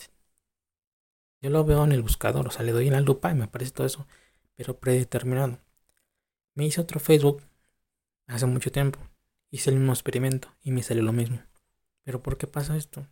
Yo 1.41 1.49
lo 1.49 1.63
veo 1.63 1.83
en 1.83 1.91
el 1.91 2.01
buscador, 2.01 2.47
o 2.47 2.51
sea, 2.51 2.63
le 2.63 2.71
doy 2.71 2.87
en 2.87 2.93
la 2.93 3.01
lupa 3.01 3.31
y 3.31 3.35
me 3.35 3.45
aparece 3.45 3.71
todo 3.71 3.87
eso, 3.87 4.07
pero 4.55 4.79
predeterminado. 4.79 5.59
Me 6.55 6.65
hice 6.65 6.81
otro 6.81 6.99
Facebook 6.99 7.43
hace 8.27 8.45
mucho 8.45 8.71
tiempo. 8.71 8.99
Hice 9.51 9.69
el 9.69 9.77
mismo 9.77 9.93
experimento 9.93 10.49
y 10.61 10.71
me 10.71 10.83
salió 10.83 11.03
lo 11.03 11.13
mismo. 11.13 11.41
Pero 12.03 12.21
¿por 12.21 12.37
qué 12.37 12.47
pasa 12.47 12.75
esto? 12.75 13.07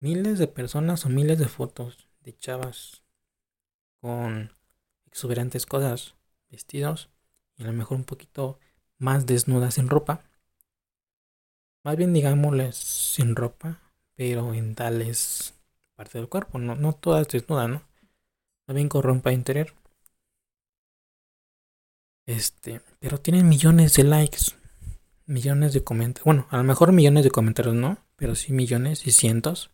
Miles 0.00 0.38
de 0.38 0.48
personas 0.48 1.04
o 1.06 1.08
miles 1.08 1.38
de 1.38 1.46
fotos 1.46 2.08
de 2.20 2.36
chavas 2.36 3.02
con 4.00 4.52
exuberantes 5.06 5.66
cosas, 5.66 6.14
vestidos 6.50 7.10
y 7.56 7.64
a 7.64 7.66
lo 7.66 7.72
mejor 7.72 7.98
un 7.98 8.04
poquito 8.04 8.58
más 8.98 9.26
desnudas 9.26 9.78
en 9.78 9.88
ropa. 9.88 10.22
Más 11.82 11.96
bien 11.96 12.12
digámosles 12.12 12.76
sin 12.76 13.34
ropa, 13.34 13.80
pero 14.14 14.54
en 14.54 14.74
tales 14.74 15.54
partes 15.94 16.14
del 16.14 16.28
cuerpo, 16.28 16.58
no, 16.58 16.76
no 16.76 16.92
todas 16.92 17.28
desnudas, 17.28 17.68
¿no? 17.68 17.82
También 18.66 18.88
con 18.88 19.02
ropa 19.02 19.32
interior. 19.32 19.72
Este, 22.26 22.80
pero 23.00 23.18
tienen 23.18 23.48
millones 23.48 23.94
de 23.94 24.04
likes, 24.04 24.52
millones 25.26 25.72
de 25.72 25.82
comentarios. 25.82 26.24
Bueno, 26.24 26.46
a 26.50 26.58
lo 26.58 26.64
mejor 26.64 26.92
millones 26.92 27.24
de 27.24 27.30
comentarios 27.30 27.74
no, 27.74 27.98
pero 28.16 28.34
sí 28.34 28.52
millones 28.52 29.06
y 29.06 29.12
cientos. 29.12 29.70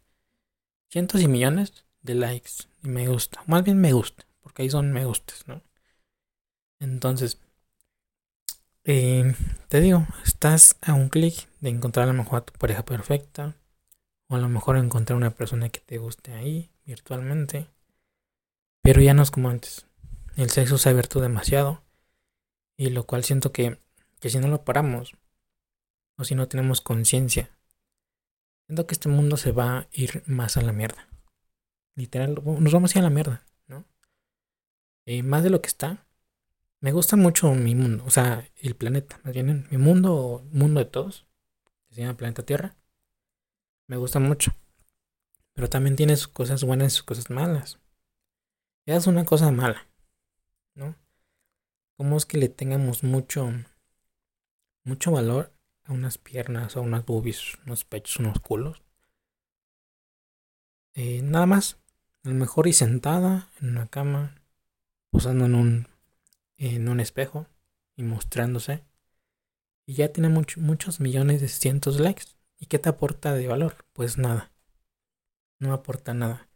Cientos 0.89 1.21
y 1.21 1.29
millones 1.29 1.85
de 2.03 2.15
likes 2.15 2.69
me 2.87 3.09
gusta. 3.09 3.43
Más 3.47 3.65
bien 3.65 3.81
me 3.81 3.93
gusta, 3.93 4.25
porque 4.41 4.63
ahí 4.63 4.71
son 4.71 4.93
me 4.93 5.05
gustes, 5.05 5.47
¿no? 5.49 5.63
Entonces, 6.79 7.41
eh, 8.85 9.35
te 9.69 9.81
digo, 9.81 10.07
estás 10.25 10.77
a 10.81 10.95
un 10.95 11.09
clic 11.09 11.49
de 11.61 11.71
encontrar 11.71 12.05
a 12.05 12.13
lo 12.13 12.19
mejor 12.19 12.39
a 12.39 12.45
tu 12.45 12.53
pareja 12.53 12.85
perfecta, 12.85 13.57
o 14.29 14.37
a 14.37 14.39
lo 14.39 14.49
mejor 14.49 14.77
encontrar 14.77 15.17
una 15.17 15.31
persona 15.35 15.69
que 15.69 15.81
te 15.81 15.99
guste 15.99 16.35
ahí 16.35 16.71
virtualmente, 16.85 17.69
pero 18.83 19.01
ya 19.01 19.15
no 19.15 19.23
es 19.23 19.31
como 19.31 19.49
antes. 19.49 19.87
El 20.37 20.51
sexo 20.51 20.79
se 20.79 20.89
ha 20.89 20.93
abierto 20.93 21.21
demasiado, 21.21 21.83
y 22.77 22.91
lo 22.91 23.07
cual 23.07 23.25
siento 23.25 23.53
que, 23.53 23.81
que 24.21 24.31
si 24.31 24.39
no 24.39 24.49
lo 24.49 24.65
paramos, 24.65 25.17
o 26.17 26.25
si 26.25 26.35
no 26.35 26.49
tenemos 26.49 26.81
conciencia, 26.81 27.51
siento 28.67 28.87
que 28.87 28.95
este 28.95 29.09
mundo 29.09 29.37
se 29.37 29.53
va 29.53 29.79
a 29.79 29.89
ir 29.93 30.23
más 30.27 30.57
a 30.57 30.63
la 30.63 30.73
mierda. 30.73 31.09
Literal, 31.97 32.35
nos 32.35 32.73
vamos 32.73 32.95
a 32.95 32.99
a 32.99 33.03
la 33.03 33.11
mierda, 33.11 33.43
¿no? 33.67 33.85
Eh, 35.07 35.23
más 35.23 35.43
de 35.43 35.51
lo 35.51 35.61
que 35.63 35.69
está, 35.69 36.07
me 36.81 36.93
gusta 36.93 37.17
mucho 37.17 37.53
mi 37.55 37.75
mundo, 37.75 38.05
o 38.07 38.11
sea, 38.11 38.49
el 38.57 38.77
planeta, 38.77 39.19
más 39.25 39.33
bien 39.33 39.67
mi 39.71 39.79
mundo, 39.79 40.45
mundo 40.53 40.81
de 40.81 40.87
todos, 40.87 41.27
que 41.89 41.95
se 41.95 42.01
llama 42.03 42.17
planeta 42.17 42.45
Tierra, 42.45 42.77
me 43.89 43.97
gusta 43.97 44.21
mucho. 44.21 44.53
Pero 45.55 45.71
también 45.71 45.97
tiene 45.97 46.17
sus 46.17 46.29
cosas 46.29 46.65
buenas 46.65 46.93
y 46.93 46.97
sus 46.97 47.05
cosas 47.05 47.31
malas. 47.31 47.81
Es 48.85 49.07
una 49.07 49.25
cosa 49.25 49.51
mala, 49.51 49.89
¿no? 50.75 50.95
¿Cómo 51.97 52.19
es 52.19 52.27
que 52.27 52.37
le 52.37 52.51
tengamos 52.51 53.03
mucho, 53.03 53.51
mucho 54.85 55.11
valor 55.11 55.51
a 55.85 55.95
unas 55.95 56.19
piernas, 56.19 56.77
a 56.77 56.81
unas 56.81 57.07
boobies, 57.07 57.55
unos 57.65 57.85
pechos, 57.85 58.19
unos 58.19 58.39
culos? 58.41 58.83
Eh, 60.95 61.23
nada 61.23 61.47
más, 61.47 61.79
a 62.27 62.29
lo 62.29 62.35
mejor 62.35 62.67
y 62.67 62.73
sentada 62.73 63.49
en 63.61 63.71
una 63.71 63.87
cama, 63.87 64.35
posando 65.11 65.45
en 65.45 65.55
un 65.55 65.89
en 66.59 66.89
un 66.89 66.99
espejo 66.99 67.47
y 67.95 68.03
mostrándose. 68.03 68.83
Y 69.87 69.95
ya 69.95 70.13
tiene 70.13 70.29
muchos 70.29 71.01
millones 71.01 71.41
de 71.41 71.49
cientos 71.49 71.97
de 71.97 72.05
likes. 72.05 72.25
¿Y 72.59 72.67
qué 72.67 72.79
te 72.81 72.89
aporta 72.89 73.35
de 73.35 73.47
valor? 73.47 73.87
Pues 73.93 74.19
nada. 74.19 74.51
No 75.61 75.73
aporta 75.73 76.15
nada. 76.15 76.49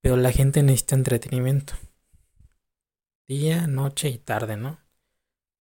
Pero 0.00 0.16
la 0.16 0.30
gente 0.30 0.62
necesita 0.62 0.94
entretenimiento. 0.94 1.74
Día, 3.26 3.66
noche 3.66 4.08
y 4.08 4.18
tarde, 4.18 4.56
¿no? 4.56 4.78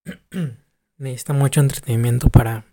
necesita 0.98 1.34
mucho 1.34 1.62
entretenimiento 1.62 2.30
para, 2.30 2.66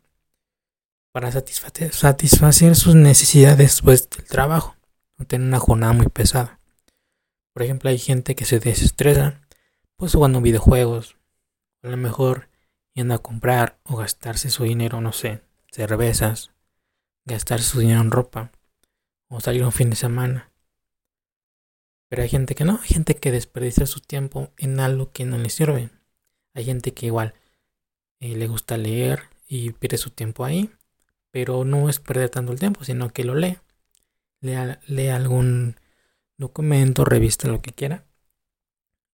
para 1.12 1.32
satisfacer, 1.32 1.94
satisfacer 1.94 2.76
sus 2.76 2.94
necesidades 2.94 3.56
después 3.56 4.10
del 4.10 4.26
trabajo. 4.26 4.76
No 5.16 5.24
tener 5.24 5.48
una 5.48 5.58
jornada 5.58 5.94
muy 5.94 6.08
pesada. 6.08 6.60
Por 7.54 7.62
ejemplo, 7.62 7.88
hay 7.88 7.98
gente 7.98 8.34
que 8.34 8.44
se 8.44 8.58
desestresa 8.58 9.40
pues 9.96 10.12
jugando 10.12 10.40
videojuegos, 10.40 11.16
a 11.82 11.88
lo 11.88 11.96
mejor 11.96 12.48
yendo 12.94 13.14
a 13.14 13.22
comprar 13.22 13.78
o 13.84 13.96
gastarse 13.96 14.50
su 14.50 14.64
dinero, 14.64 15.00
no 15.00 15.12
sé, 15.12 15.40
cervezas, 15.70 16.50
gastar 17.24 17.60
su 17.60 17.78
dinero 17.78 18.00
en 18.00 18.10
ropa 18.10 18.50
o 19.28 19.40
salir 19.40 19.64
un 19.64 19.72
fin 19.72 19.88
de 19.88 19.96
semana. 19.96 20.50
Pero 22.08 22.22
hay 22.22 22.28
gente 22.28 22.56
que 22.56 22.64
no, 22.64 22.80
hay 22.82 22.88
gente 22.88 23.14
que 23.14 23.30
desperdicia 23.30 23.86
su 23.86 24.00
tiempo 24.00 24.50
en 24.58 24.80
algo 24.80 25.12
que 25.12 25.24
no 25.24 25.38
le 25.38 25.48
sirve. 25.48 25.90
Hay 26.54 26.64
gente 26.64 26.92
que 26.92 27.06
igual 27.06 27.34
eh, 28.18 28.36
le 28.36 28.48
gusta 28.48 28.76
leer 28.76 29.30
y 29.46 29.70
pierde 29.72 29.96
su 29.96 30.10
tiempo 30.10 30.44
ahí, 30.44 30.70
pero 31.30 31.64
no 31.64 31.88
es 31.88 32.00
perder 32.00 32.30
tanto 32.30 32.52
el 32.52 32.58
tiempo, 32.58 32.84
sino 32.84 33.12
que 33.12 33.24
lo 33.24 33.36
lee. 33.36 33.58
Lee, 34.40 34.76
lee 34.86 35.08
algún 35.08 35.76
documento, 36.36 37.04
revista, 37.04 37.48
lo 37.48 37.62
que 37.62 37.72
quiera 37.72 38.04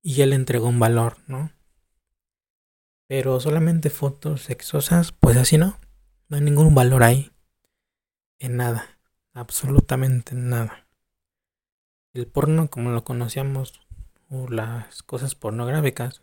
y 0.02 0.22
él 0.22 0.32
entregó 0.32 0.68
un 0.68 0.78
valor, 0.78 1.18
¿no? 1.26 1.52
Pero 3.06 3.40
solamente 3.40 3.90
fotos 3.90 4.42
sexosas, 4.42 5.12
pues 5.12 5.36
así 5.36 5.58
no. 5.58 5.78
No 6.28 6.36
hay 6.36 6.42
ningún 6.42 6.74
valor 6.74 7.02
ahí. 7.02 7.32
En 8.38 8.56
nada. 8.56 8.98
Absolutamente 9.32 10.34
nada. 10.34 10.86
El 12.12 12.26
porno 12.26 12.70
como 12.70 12.90
lo 12.90 13.04
conocíamos, 13.04 13.80
o 14.28 14.48
las 14.48 15.02
cosas 15.02 15.34
pornográficas, 15.34 16.22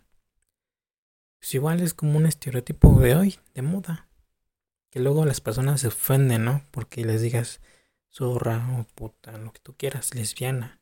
pues 1.40 1.54
igual 1.54 1.82
es 1.82 1.94
como 1.94 2.18
un 2.18 2.26
estereotipo 2.26 3.00
de 3.00 3.16
hoy, 3.16 3.40
de 3.54 3.62
moda. 3.62 4.08
Que 4.90 5.00
luego 5.00 5.26
las 5.26 5.42
personas 5.42 5.82
se 5.82 5.88
ofenden, 5.88 6.46
¿no? 6.46 6.66
Porque 6.72 7.06
les 7.06 7.22
digas 7.22 7.60
zorra 8.10 8.80
o 8.80 8.86
puta, 8.96 9.38
lo 9.38 9.52
que 9.52 9.60
tú 9.60 9.76
quieras, 9.76 10.16
lesbiana. 10.16 10.82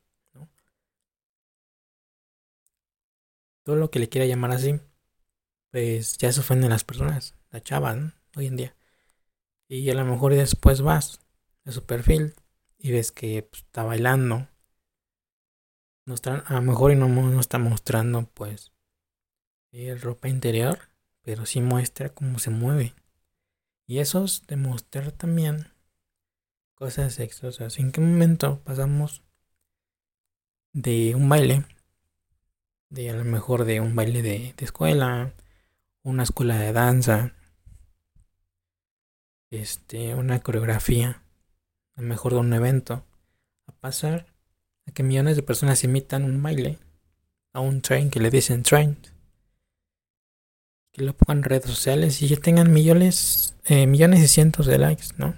Todo 3.65 3.75
lo 3.75 3.89
que 3.89 3.99
le 3.99 4.07
quiera 4.07 4.27
llamar 4.27 4.51
así, 4.51 4.79
pues 5.71 6.17
ya 6.19 6.31
se 6.31 6.39
ofenden 6.39 6.69
las 6.69 6.85
personas, 6.85 7.35
la 7.49 7.61
chava, 7.61 8.13
Hoy 8.37 8.47
en 8.47 8.57
día. 8.57 8.75
Y 9.67 9.89
a 9.89 9.95
lo 9.95 10.05
mejor 10.05 10.33
después 10.33 10.81
vas 10.81 11.21
a 11.63 11.71
su 11.71 11.85
perfil 11.85 12.35
y 12.77 12.91
ves 12.91 13.11
que 13.11 13.43
pues, 13.43 13.63
está 13.63 13.83
bailando. 13.83 14.47
No 16.05 16.15
a 16.25 16.53
lo 16.53 16.61
mejor 16.61 16.91
y 16.91 16.95
no, 16.95 17.07
no 17.07 17.39
está 17.39 17.57
mostrando 17.57 18.29
pues 18.33 18.71
eh, 19.71 19.95
ropa 19.95 20.27
interior, 20.27 20.79
pero 21.23 21.45
sí 21.45 21.61
muestra 21.61 22.09
cómo 22.09 22.39
se 22.39 22.51
mueve. 22.51 22.93
Y 23.87 23.99
eso 23.99 24.25
es 24.25 24.45
demostrar 24.47 25.11
también 25.13 25.67
cosas 26.75 27.13
sexosas. 27.13 27.79
¿En 27.79 27.91
qué 27.91 28.01
momento 28.01 28.61
pasamos 28.63 29.23
de 30.73 31.15
un 31.15 31.29
baile 31.29 31.63
de 32.89 33.09
a 33.09 33.13
lo 33.13 33.23
mejor 33.25 33.65
de 33.65 33.81
un 33.81 33.95
baile 33.95 34.21
de, 34.21 34.53
escuela, 34.59 35.33
una 36.03 36.23
escuela 36.23 36.57
de 36.57 36.73
danza, 36.73 37.33
este, 39.51 40.15
una 40.15 40.39
coreografía, 40.39 41.21
a 41.95 42.01
lo 42.01 42.07
mejor 42.07 42.33
de 42.33 42.39
un 42.39 42.53
evento, 42.53 43.05
a 43.67 43.71
pasar 43.73 44.27
a 44.87 44.91
que 44.91 45.03
millones 45.03 45.35
de 45.35 45.43
personas 45.43 45.83
imitan 45.83 46.23
un 46.23 46.41
baile, 46.41 46.77
a 47.53 47.59
un 47.59 47.81
train 47.81 48.09
que 48.09 48.19
le 48.19 48.29
dicen 48.29 48.63
train, 48.63 48.97
que 50.91 51.03
lo 51.03 51.13
pongan 51.13 51.39
en 51.39 51.43
redes 51.43 51.65
sociales 51.65 52.21
y 52.21 52.27
ya 52.27 52.37
tengan 52.37 52.71
millones, 52.71 53.55
eh, 53.65 53.85
millones 53.85 54.21
y 54.21 54.27
cientos 54.27 54.65
de 54.65 54.77
likes, 54.77 55.07
¿no? 55.17 55.35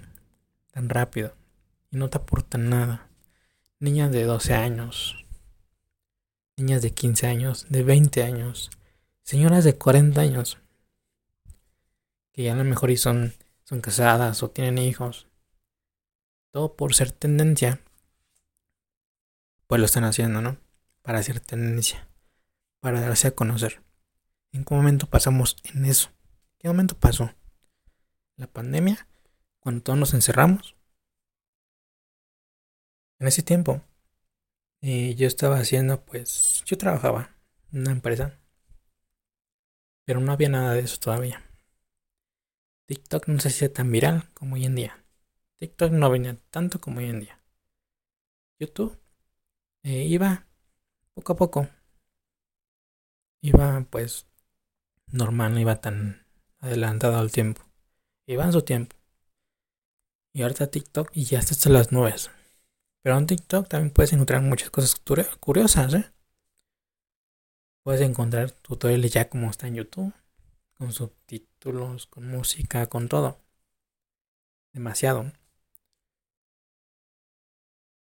Tan 0.72 0.88
rápido. 0.88 1.34
Y 1.90 1.96
no 1.96 2.08
te 2.10 2.18
aportan 2.18 2.68
nada. 2.68 3.08
Niñas 3.80 4.12
de 4.12 4.22
12 4.22 4.54
años, 4.54 5.26
niñas 6.58 6.82
de 6.82 6.90
15 6.90 7.26
años, 7.26 7.66
de 7.68 7.82
20 7.82 8.22
años, 8.24 8.70
señoras 9.22 9.64
de 9.64 9.78
40 9.78 10.20
años, 10.20 10.58
que 12.32 12.42
ya 12.42 12.52
a 12.52 12.56
lo 12.56 12.64
mejor 12.64 12.90
y 12.90 12.96
son, 12.96 13.34
son 13.64 13.80
casadas 13.80 14.42
o 14.42 14.50
tienen 14.50 14.78
hijos, 14.78 15.28
todo 16.50 16.74
por 16.74 16.94
ser 16.94 17.12
tendencia, 17.12 17.80
pues 19.66 19.78
lo 19.78 19.84
están 19.84 20.04
haciendo, 20.04 20.42
¿no? 20.42 20.58
Para 21.02 21.22
ser 21.22 21.40
tendencia, 21.40 22.08
para 22.80 23.00
darse 23.00 23.28
a 23.28 23.34
conocer. 23.34 23.82
¿En 24.50 24.64
qué 24.64 24.74
momento 24.74 25.06
pasamos 25.06 25.56
en 25.62 25.84
eso? 25.84 26.10
¿Qué 26.58 26.68
momento 26.68 26.98
pasó? 26.98 27.32
¿La 28.36 28.46
pandemia? 28.46 29.06
Cuando 29.60 29.82
todos 29.82 29.98
nos 29.98 30.14
encerramos. 30.14 30.74
En 33.18 33.26
ese 33.26 33.42
tiempo 33.42 33.82
y 34.80 35.14
yo 35.16 35.26
estaba 35.26 35.58
haciendo, 35.58 36.04
pues, 36.04 36.62
yo 36.66 36.78
trabajaba 36.78 37.34
en 37.72 37.80
una 37.80 37.92
empresa, 37.92 38.38
pero 40.04 40.20
no 40.20 40.32
había 40.32 40.48
nada 40.48 40.74
de 40.74 40.80
eso 40.80 40.98
todavía. 40.98 41.44
TikTok 42.86 43.28
no 43.28 43.40
se 43.40 43.48
hacía 43.48 43.72
tan 43.72 43.92
viral 43.92 44.28
como 44.34 44.54
hoy 44.54 44.64
en 44.64 44.74
día. 44.74 45.04
TikTok 45.56 45.92
no 45.92 46.10
venía 46.10 46.38
tanto 46.50 46.80
como 46.80 46.98
hoy 46.98 47.06
en 47.06 47.20
día. 47.20 47.40
YouTube 48.58 48.98
eh, 49.82 50.04
iba 50.04 50.46
poco 51.14 51.32
a 51.32 51.36
poco. 51.36 51.68
Iba 53.42 53.86
pues 53.90 54.26
normal, 55.08 55.54
no 55.54 55.60
iba 55.60 55.80
tan 55.80 56.26
adelantado 56.60 57.18
al 57.18 57.30
tiempo. 57.30 57.62
Iba 58.26 58.44
en 58.44 58.52
su 58.52 58.62
tiempo. 58.62 58.96
Y 60.32 60.42
ahorita 60.42 60.70
TikTok 60.70 61.10
y 61.12 61.24
ya 61.24 61.40
está 61.40 61.68
las 61.70 61.92
nubes. 61.92 62.30
Pero 63.02 63.18
en 63.18 63.26
TikTok 63.26 63.68
también 63.68 63.92
puedes 63.92 64.12
encontrar 64.12 64.42
muchas 64.42 64.70
cosas 64.70 64.94
curiosas, 65.40 65.94
¿eh? 65.94 66.12
Puedes 67.82 68.02
encontrar 68.02 68.50
tutoriales 68.50 69.12
ya 69.12 69.28
como 69.28 69.50
está 69.50 69.66
en 69.66 69.76
YouTube, 69.76 70.12
con 70.74 70.92
subtítulos, 70.92 72.06
con 72.06 72.28
música, 72.28 72.86
con 72.88 73.08
todo. 73.08 73.40
Demasiado. 74.72 75.32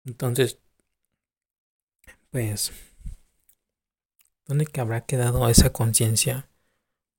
Entonces, 0.06 0.60
pues, 2.32 2.72
¿dónde 4.46 4.66
que 4.66 4.82
habrá 4.82 5.06
quedado 5.06 5.50
esa 5.50 5.72
conciencia 5.72 6.50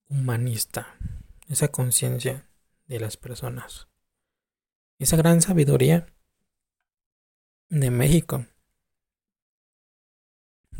humanista? 0.08 0.94
Esa 1.48 1.68
conciencia 1.68 2.46
de 2.86 3.00
las 3.00 3.16
personas. 3.16 3.88
Esa 4.98 5.16
gran 5.16 5.40
sabiduría 5.42 6.06
de 7.70 7.90
México. 7.90 8.46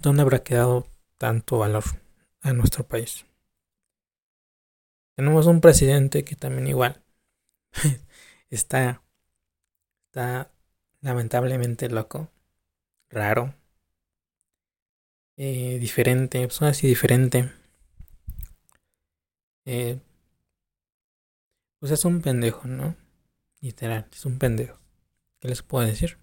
¿Dónde 0.01 0.23
habrá 0.23 0.43
quedado 0.43 0.87
tanto 1.19 1.59
valor 1.59 1.85
a 2.41 2.53
nuestro 2.53 2.87
país? 2.87 3.27
Tenemos 5.17 5.47
un 5.47 5.61
presidente 5.61 6.25
que 6.25 6.37
también 6.37 6.69
igual 6.69 7.03
está, 8.51 9.03
está 10.07 10.51
lamentablemente 11.01 11.89
loco, 11.89 12.31
raro, 13.11 13.55
eh, 15.37 15.79
diferente, 15.81 16.47
pues 16.47 16.63
así 16.63 16.87
diferente. 16.87 17.51
Eh, 19.65 19.99
pues 21.79 21.93
es 21.93 22.05
un 22.05 22.21
pendejo, 22.23 22.67
¿no? 22.69 22.97
Literal, 23.61 24.07
es 24.13 24.25
un 24.25 24.39
pendejo. 24.39 24.79
¿Qué 25.41 25.49
les 25.49 25.63
puedo 25.63 25.87
decir? 25.87 26.19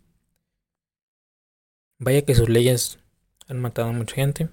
Vaya 1.97 2.25
que 2.25 2.35
sus 2.35 2.49
leyes 2.49 2.99
han 3.47 3.59
matado 3.59 3.89
a 3.89 3.93
mucha 3.93 4.15
gente. 4.15 4.49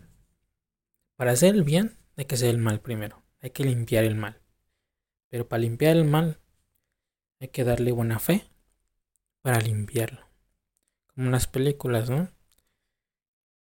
Para 1.16 1.32
hacer 1.32 1.54
el 1.54 1.64
bien 1.64 1.98
hay 2.16 2.24
que 2.26 2.36
hacer 2.36 2.50
el 2.50 2.58
mal 2.58 2.80
primero. 2.80 3.22
Hay 3.40 3.50
que 3.50 3.64
limpiar 3.64 4.04
el 4.04 4.14
mal. 4.14 4.40
Pero 5.28 5.48
para 5.48 5.60
limpiar 5.60 5.96
el 5.96 6.04
mal 6.04 6.38
hay 7.40 7.48
que 7.48 7.64
darle 7.64 7.90
buena 7.90 8.18
fe 8.18 8.44
para 9.40 9.60
limpiarlo. 9.60 10.20
Como 11.08 11.26
en 11.26 11.32
las 11.32 11.46
películas, 11.48 12.08
¿no? 12.08 12.30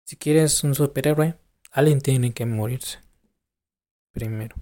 Si 0.04 0.18
quieres 0.18 0.64
un 0.64 0.74
superhéroe, 0.74 1.38
alguien 1.72 2.02
tiene 2.02 2.34
que 2.34 2.46
morirse. 2.48 3.00
Primero. 4.12 4.56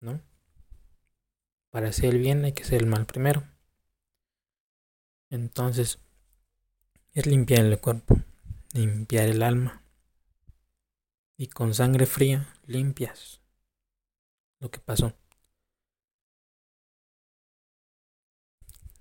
¿No? 0.00 0.20
Para 1.70 1.90
hacer 1.90 2.14
el 2.14 2.18
bien 2.18 2.44
hay 2.44 2.52
que 2.52 2.64
hacer 2.64 2.82
el 2.82 2.88
mal 2.88 3.06
primero. 3.06 3.44
Entonces, 5.30 6.00
es 7.18 7.26
limpiar 7.26 7.64
el 7.64 7.80
cuerpo, 7.80 8.16
limpiar 8.72 9.28
el 9.28 9.42
alma. 9.42 9.82
Y 11.36 11.48
con 11.48 11.74
sangre 11.74 12.06
fría 12.06 12.54
limpias 12.66 13.40
lo 14.60 14.70
que 14.70 14.78
pasó. 14.80 15.14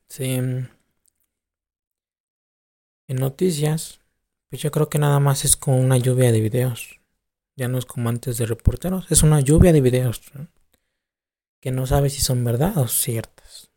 Sí. 0.10 0.36
En 0.36 0.68
noticias, 3.10 4.00
pues 4.50 4.62
yo 4.62 4.72
creo 4.72 4.90
que 4.90 5.00
nada 5.00 5.20
más 5.20 5.46
es 5.46 5.56
como 5.56 5.80
una 5.80 5.98
lluvia 5.98 6.32
de 6.32 6.42
videos. 6.42 7.00
Ya 7.56 7.68
no 7.68 7.78
es 7.78 7.86
como 7.86 8.10
antes 8.10 8.38
de 8.38 8.46
reporteros, 8.46 9.12
es 9.12 9.24
una 9.24 9.42
lluvia 9.42 9.74
de 9.74 9.82
videos 9.82 10.22
que 11.60 11.72
no 11.72 11.88
sabes 11.88 12.14
si 12.14 12.22
son 12.22 12.44
verdad 12.44 12.78
o 12.78 12.88
ciertas. 12.88 13.72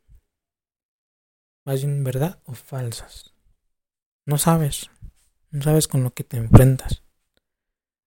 Más 1.64 1.83
bien 1.83 2.05
verdad 2.05 2.40
o 2.44 2.55
falsas. 2.55 3.30
No 4.26 4.38
sabes. 4.38 4.90
No 5.50 5.62
sabes 5.62 5.88
con 5.88 6.04
lo 6.04 6.11
que 6.11 6.24
te 6.24 6.37
enfrentas. 6.37 7.02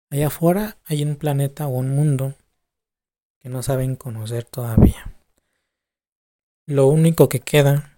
Allá 0.09 0.27
afuera 0.27 0.77
hay 0.85 1.03
un 1.03 1.15
planeta 1.15 1.67
o 1.67 1.71
un 1.71 1.89
mundo 1.89 2.35
que 3.39 3.49
no 3.49 3.63
saben 3.63 3.95
conocer 3.95 4.45
todavía. 4.45 5.11
Lo 6.65 6.87
único 6.87 7.27
que 7.27 7.41
queda 7.41 7.97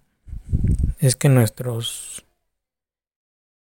es 0.98 1.14
que 1.14 1.28
nuestros 1.28 2.24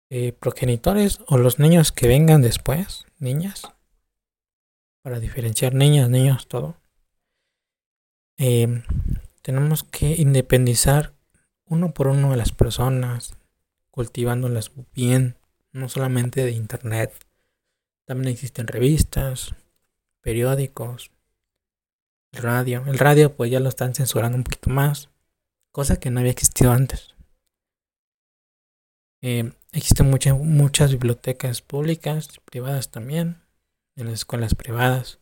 eh, 0.10 0.32
progenitores 0.32 1.20
o 1.28 1.38
los 1.38 1.60
niños 1.60 1.92
que 1.92 2.08
vengan 2.08 2.42
después, 2.42 3.06
niñas, 3.20 3.64
para 5.04 5.20
diferenciar 5.20 5.74
niñas, 5.74 6.10
niños, 6.10 6.48
todo, 6.48 6.76
eh, 8.38 8.84
tenemos 9.42 9.84
que 9.84 10.16
independizar 10.16 11.14
uno 11.66 11.94
por 11.94 12.08
uno 12.08 12.32
de 12.32 12.38
las 12.38 12.52
personas, 12.52 13.36
cultivándolas 13.96 14.72
bien, 14.94 15.38
no 15.72 15.88
solamente 15.88 16.44
de 16.44 16.52
internet. 16.52 17.14
También 18.06 18.34
existen 18.34 18.68
revistas, 18.68 19.56
periódicos, 20.22 21.12
radio. 22.34 22.84
El 22.88 23.00
radio 23.00 23.34
pues 23.34 23.50
ya 23.50 23.62
lo 23.62 23.70
están 23.70 23.96
censurando 23.96 24.38
un 24.38 24.44
poquito 24.44 24.70
más, 24.70 25.10
cosa 25.72 25.98
que 25.98 26.12
no 26.12 26.20
había 26.20 26.34
existido 26.34 26.72
antes. 26.72 27.16
Eh, 29.22 29.54
existen 29.72 30.10
muchas, 30.10 30.38
muchas 30.38 30.92
bibliotecas 30.92 31.62
públicas, 31.62 32.28
privadas 32.44 32.92
también, 32.92 33.42
en 33.96 34.08
las 34.08 34.16
escuelas 34.16 34.56
privadas. 34.56 35.20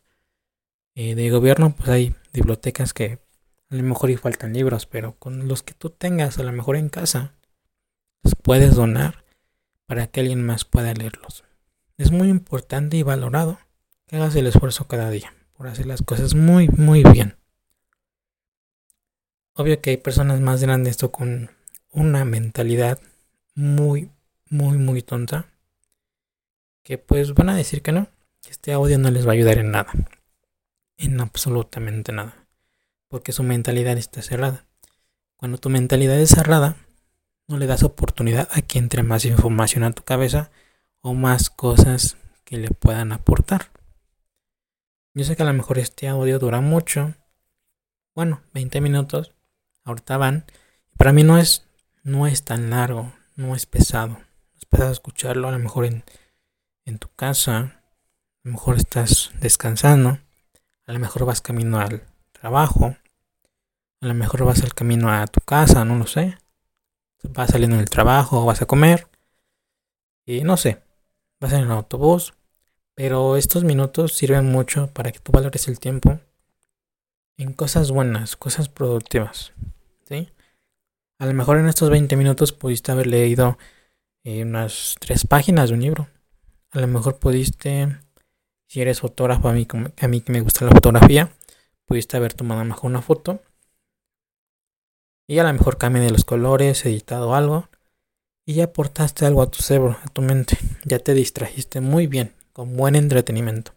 Eh, 0.96 1.14
de 1.14 1.30
gobierno 1.30 1.76
pues 1.76 1.88
hay 1.88 2.14
bibliotecas 2.32 2.92
que 2.92 3.20
a 3.70 3.76
lo 3.76 3.84
mejor 3.84 4.10
y 4.10 4.16
faltan 4.16 4.52
libros, 4.52 4.86
pero 4.86 5.16
con 5.16 5.46
los 5.46 5.62
que 5.62 5.74
tú 5.74 5.90
tengas 5.90 6.38
a 6.38 6.42
lo 6.42 6.50
mejor 6.50 6.74
en 6.74 6.88
casa, 6.88 7.34
los 8.24 8.34
puedes 8.34 8.74
donar 8.74 9.24
para 9.86 10.06
que 10.06 10.20
alguien 10.20 10.44
más 10.44 10.64
pueda 10.64 10.94
leerlos. 10.94 11.44
Es 11.96 12.10
muy 12.10 12.28
importante 12.28 12.96
y 12.96 13.02
valorado 13.02 13.60
que 14.06 14.16
hagas 14.16 14.34
el 14.34 14.46
esfuerzo 14.46 14.88
cada 14.88 15.10
día 15.10 15.32
por 15.52 15.68
hacer 15.68 15.86
las 15.86 16.02
cosas 16.02 16.34
muy, 16.34 16.68
muy 16.68 17.04
bien. 17.04 17.36
Obvio 19.54 19.80
que 19.80 19.90
hay 19.90 19.96
personas 19.96 20.40
más 20.40 20.62
grandes 20.62 21.00
o 21.04 21.12
con 21.12 21.50
una 21.92 22.24
mentalidad 22.24 22.98
muy, 23.54 24.10
muy, 24.48 24.78
muy 24.78 25.02
tonta 25.02 25.46
que 26.82 26.98
pues 26.98 27.34
van 27.34 27.48
a 27.48 27.56
decir 27.56 27.80
que 27.80 27.92
no, 27.92 28.08
que 28.42 28.50
este 28.50 28.72
audio 28.72 28.98
no 28.98 29.10
les 29.10 29.26
va 29.26 29.30
a 29.30 29.34
ayudar 29.34 29.58
en 29.58 29.70
nada, 29.70 29.92
en 30.96 31.20
absolutamente 31.20 32.12
nada, 32.12 32.46
porque 33.08 33.32
su 33.32 33.42
mentalidad 33.42 33.96
está 33.96 34.22
cerrada. 34.22 34.66
Cuando 35.36 35.58
tu 35.58 35.70
mentalidad 35.70 36.18
es 36.20 36.30
cerrada, 36.30 36.76
no 37.46 37.58
le 37.58 37.66
das 37.66 37.82
oportunidad 37.82 38.48
a 38.52 38.62
que 38.62 38.78
entre 38.78 39.02
más 39.02 39.24
información 39.24 39.84
a 39.84 39.92
tu 39.92 40.02
cabeza 40.02 40.50
o 41.00 41.14
más 41.14 41.50
cosas 41.50 42.16
que 42.44 42.56
le 42.56 42.68
puedan 42.70 43.12
aportar. 43.12 43.70
Yo 45.12 45.24
sé 45.24 45.36
que 45.36 45.42
a 45.42 45.46
lo 45.46 45.52
mejor 45.52 45.78
este 45.78 46.08
audio 46.08 46.38
dura 46.38 46.60
mucho. 46.60 47.14
Bueno, 48.14 48.40
20 48.52 48.80
minutos. 48.80 49.32
Ahorita 49.84 50.16
van. 50.16 50.44
Para 50.96 51.12
mí 51.12 51.22
no 51.22 51.38
es, 51.38 51.66
no 52.02 52.26
es 52.26 52.44
tan 52.44 52.70
largo, 52.70 53.12
no 53.36 53.54
es 53.54 53.66
pesado. 53.66 54.18
Es 54.56 54.64
pesado 54.64 54.90
escucharlo 54.90 55.48
a 55.48 55.52
lo 55.52 55.58
mejor 55.58 55.84
en, 55.84 56.04
en 56.84 56.98
tu 56.98 57.08
casa. 57.14 57.58
A 57.58 57.80
lo 58.44 58.52
mejor 58.52 58.76
estás 58.76 59.30
descansando. 59.40 60.18
A 60.86 60.92
lo 60.92 60.98
mejor 60.98 61.24
vas 61.26 61.40
camino 61.40 61.78
al 61.78 62.02
trabajo. 62.32 62.96
A 64.00 64.06
lo 64.06 64.14
mejor 64.14 64.44
vas 64.44 64.62
al 64.62 64.74
camino 64.74 65.10
a 65.10 65.26
tu 65.26 65.40
casa, 65.40 65.84
no 65.84 65.96
lo 65.96 66.06
sé. 66.06 66.38
Vas 67.30 67.50
saliendo 67.50 67.76
del 67.76 67.90
trabajo, 67.90 68.44
vas 68.44 68.62
a 68.62 68.66
comer. 68.66 69.08
Y 70.26 70.42
no 70.42 70.56
sé. 70.56 70.82
Vas 71.40 71.52
en 71.52 71.60
el 71.60 71.70
autobús 71.70 72.34
pero 72.94 73.36
estos 73.36 73.64
minutos 73.64 74.12
sirven 74.12 74.46
mucho 74.46 74.88
para 74.88 75.10
que 75.10 75.18
tú 75.18 75.32
valores 75.32 75.66
el 75.68 75.80
tiempo 75.80 76.20
en 77.36 77.52
cosas 77.52 77.90
buenas, 77.90 78.36
cosas 78.36 78.68
productivas. 78.68 79.52
¿sí? 80.08 80.28
A 81.18 81.26
lo 81.26 81.34
mejor 81.34 81.58
en 81.58 81.66
estos 81.66 81.90
20 81.90 82.16
minutos 82.16 82.52
pudiste 82.52 82.92
haber 82.92 83.08
leído 83.08 83.58
eh, 84.22 84.42
unas 84.42 84.94
tres 85.00 85.26
páginas 85.26 85.70
de 85.70 85.74
un 85.74 85.82
libro. 85.82 86.08
A 86.70 86.80
lo 86.80 86.86
mejor 86.86 87.18
pudiste, 87.18 87.98
si 88.68 88.80
eres 88.80 89.00
fotógrafo, 89.00 89.48
a 89.48 89.52
mí, 89.52 89.66
a 90.00 90.08
mí 90.08 90.20
que 90.20 90.32
me 90.32 90.40
gusta 90.40 90.64
la 90.64 90.72
fotografía, 90.72 91.32
pudiste 91.86 92.16
haber 92.16 92.34
tomado 92.34 92.64
mejor 92.64 92.90
una 92.90 93.02
foto. 93.02 93.40
Y 95.26 95.38
a 95.38 95.44
lo 95.44 95.52
mejor 95.52 95.78
cambie 95.78 96.02
de 96.02 96.10
los 96.10 96.24
colores, 96.24 96.84
editado 96.84 97.34
algo. 97.34 97.68
Y 98.44 98.54
ya 98.54 98.64
aportaste 98.64 99.24
algo 99.24 99.42
a 99.42 99.50
tu 99.50 99.62
cerebro, 99.62 99.98
a 100.02 100.08
tu 100.08 100.22
mente. 100.22 100.58
Ya 100.84 100.98
te 100.98 101.14
distrajiste 101.14 101.80
muy 101.80 102.06
bien 102.06 102.34
con 102.52 102.76
buen 102.76 102.94
entretenimiento. 102.94 103.74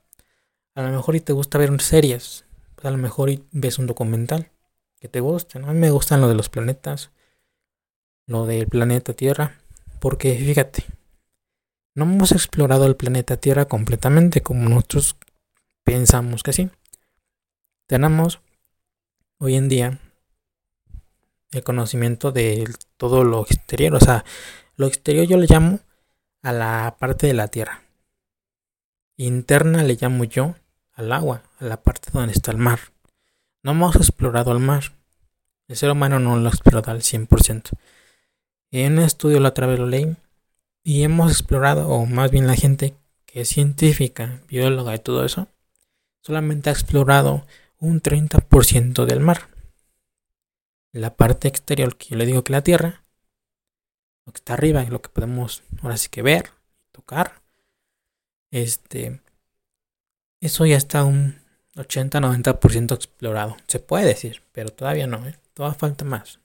A 0.76 0.82
lo 0.82 0.90
mejor 0.90 1.16
y 1.16 1.22
te 1.22 1.34
gusta 1.34 1.58
ver 1.58 1.82
series, 1.82 2.46
pues 2.76 2.86
a 2.86 2.92
lo 2.92 2.98
mejor 2.98 3.32
ves 3.52 3.80
un 3.80 3.88
documental 3.88 4.52
que 5.00 5.08
te 5.08 5.20
guste. 5.22 5.60
¿no? 5.60 5.70
A 5.70 5.74
mí 5.74 5.80
me 5.80 5.90
gustan 5.90 6.22
lo 6.22 6.28
de 6.28 6.36
los 6.36 6.50
planetas, 6.50 7.12
lo 8.28 8.46
del 8.46 8.68
planeta 8.68 9.14
Tierra, 9.14 9.58
porque 10.00 10.36
fíjate, 10.38 10.86
no 11.96 12.04
hemos 12.06 12.32
explorado 12.32 12.86
el 12.86 12.96
planeta 12.96 13.38
Tierra 13.38 13.66
completamente 13.66 14.42
como 14.42 14.70
nosotros 14.70 15.16
pensamos 15.84 16.44
que 16.44 16.54
sí. 16.54 16.70
Tenemos 17.88 18.42
hoy 19.40 19.56
en 19.56 19.70
día 19.70 20.00
el 21.52 21.64
conocimiento 21.64 22.32
de 22.32 22.68
todo 22.98 23.24
lo 23.24 23.44
exterior, 23.44 23.96
o 23.96 24.00
sea, 24.00 24.26
lo 24.76 24.88
exterior 24.88 25.26
yo 25.26 25.38
le 25.38 25.48
llamo 25.48 25.80
a 26.42 26.52
la 26.52 26.96
parte 27.00 27.28
de 27.28 27.34
la 27.34 27.48
Tierra. 27.48 27.84
Interna 29.18 29.84
le 29.84 29.98
llamo 30.00 30.24
yo 30.24 30.56
al 30.94 31.12
agua, 31.12 31.44
a 31.60 31.66
la 31.66 31.78
parte 31.78 32.10
donde 32.12 32.34
está 32.34 32.52
el 32.52 32.58
mar. 32.58 32.80
No 33.64 33.72
hemos 33.72 33.96
explorado 33.96 34.52
el 34.52 34.60
mar. 34.60 34.94
El 35.68 35.76
ser 35.76 35.90
humano 35.92 36.20
no 36.20 36.38
lo 36.38 36.48
ha 36.48 36.52
explorado 36.52 36.92
al 36.92 37.02
100%. 37.02 37.72
En 38.72 38.94
un 38.94 39.00
estudio 39.00 39.40
la 39.40 39.50
otra 39.50 39.68
vez 39.68 39.80
lo 39.80 39.90
y 40.84 41.04
hemos 41.04 41.32
explorado, 41.32 41.90
o 41.90 42.06
más 42.06 42.32
bien 42.32 42.48
la 42.48 42.56
gente 42.56 42.94
que 43.26 43.42
es 43.42 43.50
científica, 43.50 44.40
bióloga 44.48 44.96
y 44.96 45.00
todo 45.00 45.26
eso, 45.26 45.48
solamente 46.22 46.70
ha 46.70 46.74
explorado 46.74 47.46
un 47.80 48.02
30% 48.02 49.06
del 49.06 49.20
mar. 49.20 49.50
La 50.98 51.16
parte 51.16 51.48
exterior, 51.48 51.96
que 51.96 52.08
yo 52.10 52.16
le 52.16 52.26
digo 52.26 52.44
que 52.44 52.52
la 52.52 52.64
Tierra, 52.64 53.04
lo 54.26 54.34
que 54.34 54.38
está 54.38 54.54
arriba, 54.54 54.84
lo 54.86 55.02
que 55.02 55.10
podemos 55.10 55.64
ahora 55.84 55.96
sí 55.96 56.10
que 56.10 56.24
ver, 56.24 56.50
tocar, 56.92 57.44
este, 58.50 59.22
eso 60.42 60.66
ya 60.66 60.76
está 60.76 61.04
un 61.04 61.40
80-90% 61.76 62.96
explorado. 62.96 63.58
Se 63.68 63.80
puede 63.80 64.06
decir, 64.06 64.42
pero 64.52 64.72
todavía 64.72 65.06
no, 65.06 65.28
¿eh? 65.28 65.38
todavía 65.54 65.78
falta 65.78 66.04
más. 66.04 66.40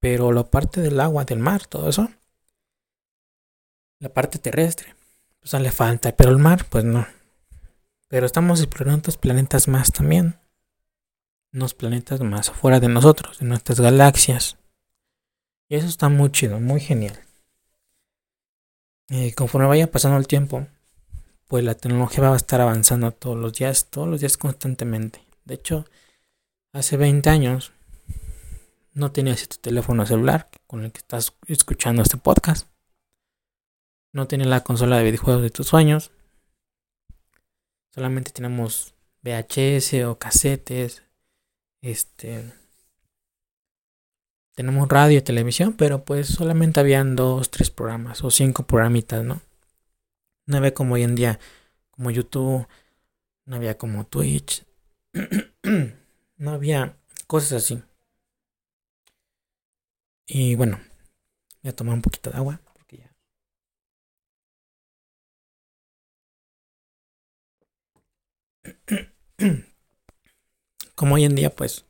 Pero 0.00 0.32
la 0.32 0.44
parte 0.44 0.80
del 0.80 0.98
agua, 0.98 1.24
del 1.24 1.38
mar, 1.38 1.64
todo 1.66 1.88
eso, 1.88 2.10
la 4.00 4.08
parte 4.08 4.40
terrestre. 4.40 4.96
Pues 5.38 5.52
le 5.62 5.70
falta, 5.70 6.10
pero 6.16 6.30
el 6.30 6.38
mar, 6.38 6.66
pues 6.68 6.84
no. 6.84 7.06
Pero 8.08 8.26
estamos 8.26 8.60
explorando 8.60 8.98
otros 8.98 9.16
planetas 9.16 9.68
más 9.68 9.92
también. 9.92 10.40
Unos 11.54 11.72
planetas 11.72 12.20
más 12.20 12.50
afuera 12.50 12.80
de 12.80 12.88
nosotros, 12.88 13.38
de 13.38 13.46
nuestras 13.46 13.80
galaxias. 13.80 14.58
Y 15.70 15.76
eso 15.76 15.86
está 15.86 16.10
muy 16.10 16.30
chido, 16.30 16.60
muy 16.60 16.80
genial. 16.80 17.18
Y 19.08 19.32
conforme 19.32 19.66
vaya 19.66 19.90
pasando 19.90 20.18
el 20.18 20.26
tiempo, 20.26 20.66
pues 21.48 21.64
la 21.64 21.74
tecnología 21.74 22.24
va 22.24 22.34
a 22.34 22.36
estar 22.36 22.60
avanzando 22.60 23.12
todos 23.12 23.38
los 23.38 23.54
días, 23.54 23.86
todos 23.86 24.08
los 24.08 24.20
días 24.20 24.36
constantemente. 24.36 25.22
De 25.46 25.54
hecho, 25.54 25.86
hace 26.72 26.98
20 26.98 27.30
años 27.30 27.72
no 28.92 29.12
tenías 29.12 29.48
tu 29.48 29.56
teléfono 29.56 30.04
celular 30.04 30.50
con 30.66 30.84
el 30.84 30.92
que 30.92 30.98
estás 30.98 31.32
escuchando 31.46 32.02
este 32.02 32.18
podcast 32.18 32.68
no 34.14 34.28
tiene 34.28 34.44
la 34.44 34.62
consola 34.62 34.96
de 34.96 35.04
videojuegos 35.04 35.42
de 35.42 35.50
tus 35.50 35.66
sueños. 35.66 36.12
Solamente 37.92 38.30
tenemos 38.30 38.94
VHS 39.22 40.04
o 40.04 40.18
casetes. 40.20 41.02
Este. 41.84 42.50
Tenemos 44.54 44.88
radio 44.88 45.18
y 45.18 45.20
televisión, 45.20 45.74
pero 45.74 46.02
pues 46.06 46.28
solamente 46.28 46.80
habían 46.80 47.14
dos, 47.14 47.50
tres 47.50 47.68
programas 47.70 48.24
o 48.24 48.30
cinco 48.30 48.66
programitas, 48.66 49.22
¿no? 49.22 49.42
No 50.46 50.56
había 50.56 50.72
como 50.72 50.94
hoy 50.94 51.02
en 51.02 51.14
día, 51.14 51.38
como 51.90 52.10
YouTube, 52.10 52.66
no 53.44 53.56
había 53.56 53.76
como 53.76 54.06
Twitch, 54.06 54.64
no 56.38 56.50
había 56.52 56.96
cosas 57.26 57.64
así. 57.64 57.82
Y 60.26 60.54
bueno, 60.54 60.80
voy 61.62 61.70
a 61.70 61.76
tomar 61.76 61.94
un 61.94 62.02
poquito 62.02 62.30
de 62.30 62.36
agua. 62.38 62.60
Como 70.94 71.16
hoy 71.16 71.24
en 71.24 71.34
día, 71.34 71.50
pues, 71.50 71.84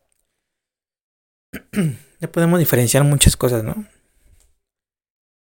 ya 2.20 2.32
podemos 2.32 2.58
diferenciar 2.58 3.04
muchas 3.04 3.36
cosas, 3.36 3.62
¿no? 3.62 3.86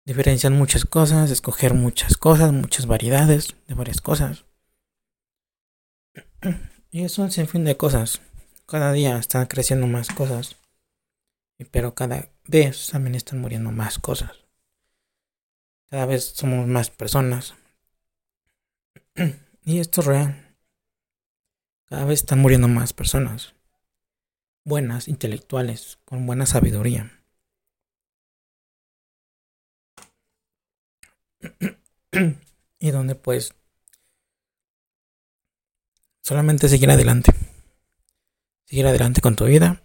Diferenciar 0.04 0.52
muchas 0.52 0.84
cosas, 0.84 1.30
escoger 1.30 1.74
muchas 1.74 2.16
cosas, 2.16 2.52
muchas 2.52 2.86
variedades 2.86 3.54
de 3.68 3.74
varias 3.74 4.00
cosas. 4.00 4.44
Y 6.94 7.04
es 7.04 7.16
un 7.18 7.30
sinfín 7.30 7.64
de 7.64 7.78
cosas. 7.78 8.20
Cada 8.66 8.92
día 8.92 9.16
están 9.16 9.46
creciendo 9.46 9.86
más 9.86 10.10
cosas. 10.10 10.56
Pero 11.70 11.94
cada 11.94 12.28
vez 12.46 12.88
también 12.88 13.14
están 13.14 13.40
muriendo 13.40 13.70
más 13.70 13.98
cosas. 13.98 14.32
Cada 15.88 16.04
vez 16.04 16.32
somos 16.36 16.66
más 16.66 16.90
personas. 16.90 17.54
Y 19.64 19.78
esto 19.78 20.00
es 20.00 20.06
real. 20.08 20.51
Cada 21.92 22.06
vez 22.06 22.20
están 22.20 22.38
muriendo 22.38 22.68
más 22.68 22.94
personas. 22.94 23.54
Buenas, 24.64 25.08
intelectuales, 25.08 25.98
con 26.06 26.24
buena 26.24 26.46
sabiduría. 26.46 27.22
y 32.78 32.90
donde 32.92 33.14
pues 33.14 33.52
solamente 36.22 36.66
seguir 36.70 36.90
adelante. 36.90 37.34
Seguir 38.64 38.86
adelante 38.86 39.20
con 39.20 39.36
tu 39.36 39.44
vida, 39.44 39.84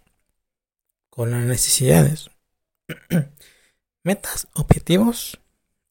con 1.10 1.30
las 1.30 1.44
necesidades, 1.44 2.30
metas, 4.02 4.48
objetivos 4.54 5.38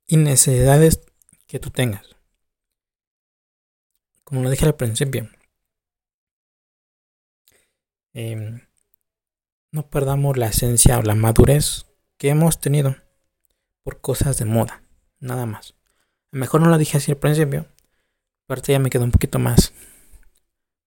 y 0.08 0.18
necesidades 0.18 1.00
que 1.46 1.60
tú 1.60 1.70
tengas. 1.70 2.16
Como 4.24 4.42
lo 4.42 4.50
dije 4.50 4.66
al 4.66 4.76
principio, 4.76 5.30
Em, 8.20 8.62
no 9.72 9.92
perdamos 9.92 10.38
la 10.38 10.48
esencia 10.48 10.98
o 10.98 11.04
la 11.04 11.14
madurez 11.14 11.86
que 12.18 12.30
hemos 12.30 12.60
tenido 12.60 12.96
por 13.84 14.02
cosas 14.02 14.40
de 14.40 14.46
moda, 14.46 14.82
nada 15.20 15.46
más. 15.46 15.76
A 16.32 16.38
lo 16.38 16.40
mejor 16.40 16.62
no 16.62 16.70
lo 16.70 16.80
dije 16.80 16.98
así 16.98 17.12
al 17.12 17.20
principio, 17.20 17.68
aparte 18.46 18.72
ya 18.72 18.80
me 18.80 18.90
quedó 18.90 19.04
un 19.04 19.12
poquito 19.12 19.38
más, 19.38 19.72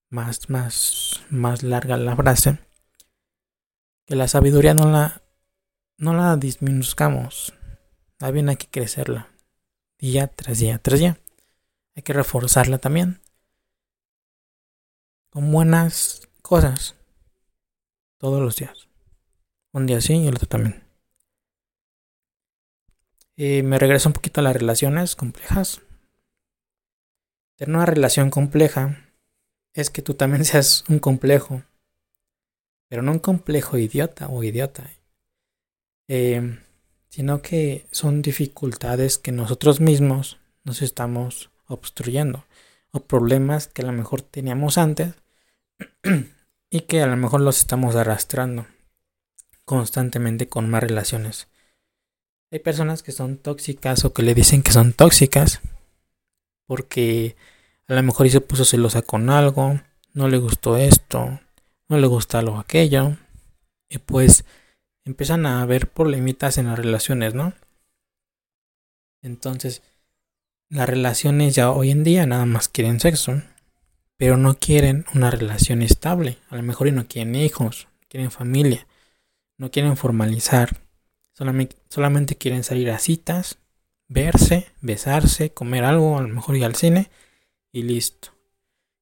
más, 0.09 0.51
más, 0.51 1.23
más 1.31 1.63
larga 1.63 1.97
la 1.97 2.17
frase. 2.17 2.59
Que 4.07 4.17
la 4.17 4.27
sabiduría 4.27 4.75
no 4.75 4.91
la, 4.91 5.23
no 5.99 6.15
la 6.15 6.37
disminuzcamos, 6.37 7.55
bien 8.33 8.49
hay 8.49 8.57
que 8.57 8.67
crecerla, 8.67 9.29
día 10.01 10.27
tras 10.27 10.59
día 10.59 10.79
tras 10.79 10.99
día. 10.99 11.21
Hay 11.95 12.03
que 12.03 12.13
reforzarla 12.13 12.79
también 12.79 13.21
con 15.31 15.53
buenas 15.53 16.29
cosas 16.43 16.97
todos 18.21 18.41
los 18.41 18.57
días. 18.57 18.89
Un 19.73 19.87
día 19.87 20.01
sí 20.01 20.15
y 20.15 20.29
el 20.29 20.35
otro 20.35 20.47
también. 20.47 20.85
Y 23.35 23.63
me 23.63 23.79
regreso 23.79 24.11
un 24.11 24.13
poquito 24.13 24.41
a 24.41 24.45
las 24.45 24.55
relaciones 24.55 25.17
complejas. 25.17 25.81
Tener 27.57 27.75
una 27.75 27.87
relación 27.87 28.31
compleja 28.31 29.09
es 29.73 29.89
que 29.91 30.03
tú 30.03 30.15
también 30.15 30.45
seas 30.51 30.85
un 30.89 30.99
complejo. 30.99 31.63
Pero 32.89 33.03
no 33.03 33.13
un 33.13 33.19
complejo 33.19 33.79
idiota 33.79 34.29
o 34.29 34.45
idiota. 34.45 34.91
Eh, 36.09 36.59
sino 37.09 37.41
que 37.41 37.87
son 37.91 38.21
dificultades 38.21 39.17
que 39.17 39.33
nosotros 39.33 39.81
mismos 39.81 40.39
nos 40.65 40.83
estamos 40.83 41.51
obstruyendo. 41.67 42.45
O 42.91 43.01
problemas 43.01 43.69
que 43.69 43.83
a 43.83 43.87
lo 43.87 43.93
mejor 43.93 44.21
teníamos 44.21 44.77
antes 44.77 45.15
y 46.71 46.83
que 46.83 47.03
a 47.03 47.07
lo 47.07 47.17
mejor 47.17 47.41
los 47.41 47.59
estamos 47.59 47.97
arrastrando 47.97 48.67
constantemente 49.65 50.49
con 50.49 50.71
más 50.71 50.83
relaciones. 50.83 51.49
Hay 52.53 52.61
personas 52.61 53.03
que 53.03 53.13
son 53.13 53.37
tóxicas 53.37 54.05
o 54.05 54.13
que 54.13 54.23
le 54.23 54.35
dicen 54.35 54.63
que 54.63 54.73
son 54.73 54.93
tóxicas 54.93 55.61
porque 56.67 57.37
a 57.89 57.95
lo 57.95 58.03
mejor 58.05 58.31
se 58.31 58.41
puso 58.41 58.65
celosa 58.65 59.03
con 59.03 59.31
algo, 59.31 59.81
no 60.15 60.29
le 60.29 60.39
gustó 60.39 60.77
esto, 60.77 61.41
no 61.89 61.99
le 61.99 62.07
gusta 62.07 62.43
lo 62.43 62.59
aquello 62.59 63.17
y 63.89 63.99
pues 63.99 64.45
empiezan 65.05 65.47
a 65.47 65.63
haber 65.63 65.91
problemitas 65.91 66.59
en 66.59 66.67
las 66.67 66.79
relaciones, 66.79 67.35
¿no? 67.35 67.53
Entonces, 69.23 69.83
las 70.69 70.89
relaciones 70.89 71.57
ya 71.57 71.73
hoy 71.73 71.91
en 71.91 72.05
día 72.05 72.27
nada 72.27 72.47
más 72.47 72.69
quieren 72.69 73.01
sexo 73.01 73.43
pero 74.21 74.37
no 74.37 74.59
quieren 74.59 75.07
una 75.15 75.31
relación 75.31 75.81
estable. 75.81 76.37
A 76.51 76.57
lo 76.57 76.63
mejor 76.63 76.89
y 76.89 76.93
no 76.93 77.09
quieren 77.09 77.35
hijos, 77.37 77.89
quieren 78.07 78.31
familia, 78.31 78.87
no 79.57 79.71
quieren 79.71 79.97
formalizar. 79.97 80.83
Solamente, 81.33 81.77
solamente 81.89 82.37
quieren 82.37 82.63
salir 82.63 82.91
a 82.91 82.99
citas, 82.99 83.61
verse, 84.09 84.71
besarse, 84.83 85.55
comer 85.55 85.85
algo, 85.85 86.19
a 86.19 86.21
lo 86.21 86.29
mejor 86.29 86.55
ir 86.59 86.67
al 86.67 86.75
cine 86.75 87.11
y 87.73 87.85
listo. 87.85 88.37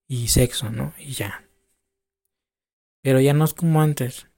Y 0.07 0.29
sexo, 0.29 0.71
¿no? 0.71 0.95
Y 1.01 1.15
ya. 1.15 1.43
Pero 3.03 3.19
ya 3.19 3.35
no 3.35 3.45
es 3.45 3.55
como 3.55 3.83
antes. 3.83 4.29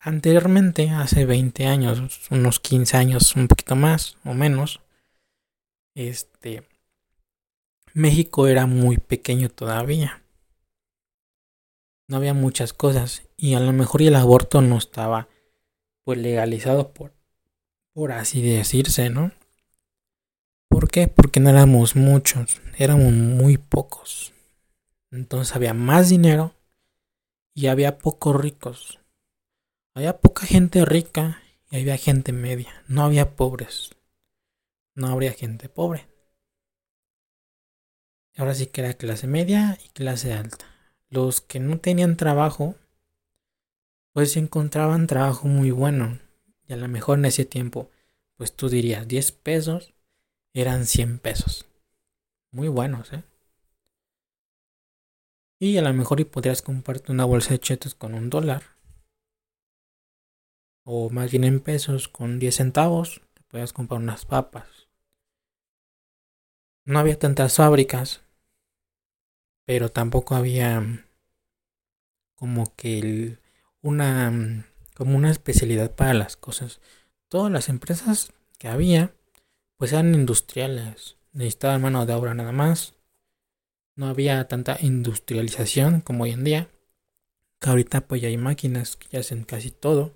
Anteriormente, 0.00 0.90
hace 0.90 1.26
20 1.26 1.66
años, 1.66 2.28
unos 2.32 2.58
15 2.58 2.96
años, 2.96 3.36
un 3.36 3.46
poquito 3.46 3.76
más 3.76 4.16
o 4.24 4.34
menos, 4.34 4.80
este, 5.94 6.64
México 7.98 8.46
era 8.46 8.66
muy 8.66 8.98
pequeño 8.98 9.48
todavía. 9.48 10.22
No 12.06 12.18
había 12.18 12.32
muchas 12.32 12.72
cosas 12.72 13.28
y 13.36 13.54
a 13.54 13.60
lo 13.60 13.72
mejor 13.72 14.02
el 14.02 14.14
aborto 14.14 14.60
no 14.60 14.78
estaba 14.78 15.26
pues 16.04 16.16
legalizado 16.16 16.92
por, 16.92 17.12
por 17.92 18.12
así 18.12 18.40
decirse, 18.40 19.10
¿no? 19.10 19.32
¿Por 20.68 20.88
qué? 20.88 21.08
Porque 21.08 21.40
no 21.40 21.50
éramos 21.50 21.96
muchos, 21.96 22.62
éramos 22.78 23.12
muy 23.12 23.58
pocos. 23.58 24.32
Entonces 25.10 25.56
había 25.56 25.74
más 25.74 26.08
dinero 26.08 26.54
y 27.52 27.66
había 27.66 27.98
pocos 27.98 28.36
ricos. 28.36 29.00
Había 29.96 30.20
poca 30.20 30.46
gente 30.46 30.84
rica 30.84 31.42
y 31.68 31.80
había 31.80 31.96
gente 31.96 32.30
media. 32.30 32.84
No 32.86 33.02
había 33.02 33.34
pobres. 33.34 33.90
No 34.94 35.08
habría 35.08 35.32
gente 35.32 35.68
pobre. 35.68 36.06
Ahora 38.38 38.54
sí 38.54 38.66
que 38.66 38.82
era 38.82 38.94
clase 38.94 39.26
media 39.26 39.76
y 39.84 39.88
clase 39.88 40.32
alta. 40.32 40.64
Los 41.10 41.40
que 41.40 41.58
no 41.58 41.80
tenían 41.80 42.16
trabajo, 42.16 42.76
pues 44.12 44.36
encontraban 44.36 45.08
trabajo 45.08 45.48
muy 45.48 45.72
bueno. 45.72 46.20
Y 46.68 46.72
a 46.72 46.76
lo 46.76 46.86
mejor 46.86 47.18
en 47.18 47.24
ese 47.24 47.44
tiempo, 47.44 47.90
pues 48.36 48.54
tú 48.54 48.68
dirías 48.68 49.08
10 49.08 49.32
pesos, 49.32 49.92
eran 50.54 50.86
100 50.86 51.18
pesos. 51.18 51.66
Muy 52.52 52.68
buenos, 52.68 53.12
¿eh? 53.12 53.24
Y 55.58 55.76
a 55.76 55.82
lo 55.82 55.92
mejor 55.92 56.20
y 56.20 56.24
podrías 56.24 56.62
comprarte 56.62 57.10
una 57.10 57.24
bolsa 57.24 57.50
de 57.50 57.58
chetos 57.58 57.96
con 57.96 58.14
un 58.14 58.30
dólar. 58.30 58.62
O 60.84 61.10
más 61.10 61.32
bien 61.32 61.42
en 61.42 61.58
pesos, 61.58 62.06
con 62.06 62.38
10 62.38 62.54
centavos, 62.54 63.20
te 63.34 63.42
podías 63.42 63.72
comprar 63.72 64.00
unas 64.00 64.24
papas. 64.24 64.86
No 66.84 67.00
había 67.00 67.18
tantas 67.18 67.56
fábricas, 67.56 68.22
pero 69.68 69.90
tampoco 69.90 70.34
había 70.34 71.04
como 72.36 72.74
que 72.74 73.36
una 73.82 74.64
como 74.94 75.14
una 75.14 75.30
especialidad 75.30 75.94
para 75.94 76.14
las 76.14 76.38
cosas. 76.38 76.80
Todas 77.28 77.52
las 77.52 77.68
empresas 77.68 78.32
que 78.58 78.68
había 78.68 79.12
pues 79.76 79.92
eran 79.92 80.14
industriales, 80.14 81.18
necesitaban 81.34 81.82
mano 81.82 82.06
de 82.06 82.14
obra 82.14 82.32
nada 82.32 82.50
más 82.50 82.94
no 83.94 84.06
había 84.06 84.48
tanta 84.48 84.78
industrialización 84.80 86.00
como 86.00 86.24
hoy 86.24 86.30
en 86.30 86.44
día. 86.44 86.70
Que 87.60 87.68
ahorita 87.68 88.08
pues 88.08 88.22
ya 88.22 88.28
hay 88.28 88.38
máquinas 88.38 88.96
que 88.96 89.08
ya 89.10 89.20
hacen 89.20 89.44
casi 89.44 89.70
todo. 89.70 90.14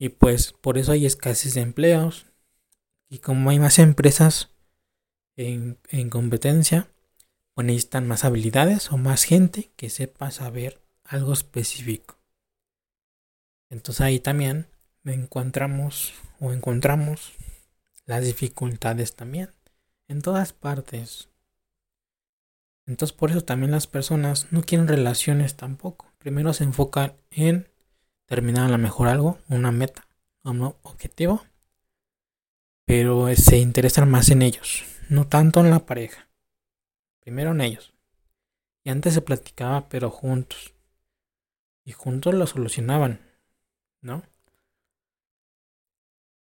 Y 0.00 0.08
pues 0.08 0.52
por 0.52 0.78
eso 0.78 0.90
hay 0.90 1.06
escasez 1.06 1.54
de 1.54 1.60
empleos. 1.60 2.26
Y 3.08 3.18
como 3.18 3.50
hay 3.50 3.60
más 3.60 3.78
empresas 3.78 4.50
en, 5.36 5.78
en 5.90 6.10
competencia, 6.10 6.90
pues 7.56 7.66
necesitan 7.66 8.06
más 8.06 8.26
habilidades 8.26 8.92
o 8.92 8.98
más 8.98 9.24
gente 9.24 9.70
que 9.76 9.88
sepa 9.88 10.30
saber 10.30 10.82
algo 11.04 11.32
específico. 11.32 12.18
Entonces 13.70 14.02
ahí 14.02 14.20
también 14.20 14.66
encontramos 15.04 16.12
o 16.38 16.52
encontramos 16.52 17.32
las 18.04 18.22
dificultades 18.22 19.16
también. 19.16 19.54
En 20.06 20.20
todas 20.20 20.52
partes. 20.52 21.30
Entonces 22.84 23.16
por 23.16 23.30
eso 23.30 23.42
también 23.42 23.70
las 23.70 23.86
personas 23.86 24.48
no 24.50 24.62
quieren 24.62 24.86
relaciones 24.86 25.56
tampoco. 25.56 26.12
Primero 26.18 26.52
se 26.52 26.64
enfocan 26.64 27.14
en 27.30 27.68
terminar 28.26 28.66
a 28.66 28.72
lo 28.72 28.76
mejor 28.76 29.08
algo, 29.08 29.38
una 29.48 29.72
meta, 29.72 30.06
un 30.44 30.60
objetivo. 30.60 31.42
Pero 32.84 33.34
se 33.34 33.56
interesan 33.56 34.10
más 34.10 34.28
en 34.28 34.42
ellos, 34.42 34.84
no 35.08 35.26
tanto 35.26 35.60
en 35.60 35.70
la 35.70 35.86
pareja. 35.86 36.25
Primero 37.26 37.50
en 37.50 37.60
ellos. 37.60 37.92
Y 38.84 38.90
antes 38.90 39.14
se 39.14 39.20
platicaba, 39.20 39.88
pero 39.88 40.10
juntos. 40.10 40.74
Y 41.84 41.90
juntos 41.90 42.34
lo 42.34 42.46
solucionaban, 42.46 43.18
¿no? 44.00 44.22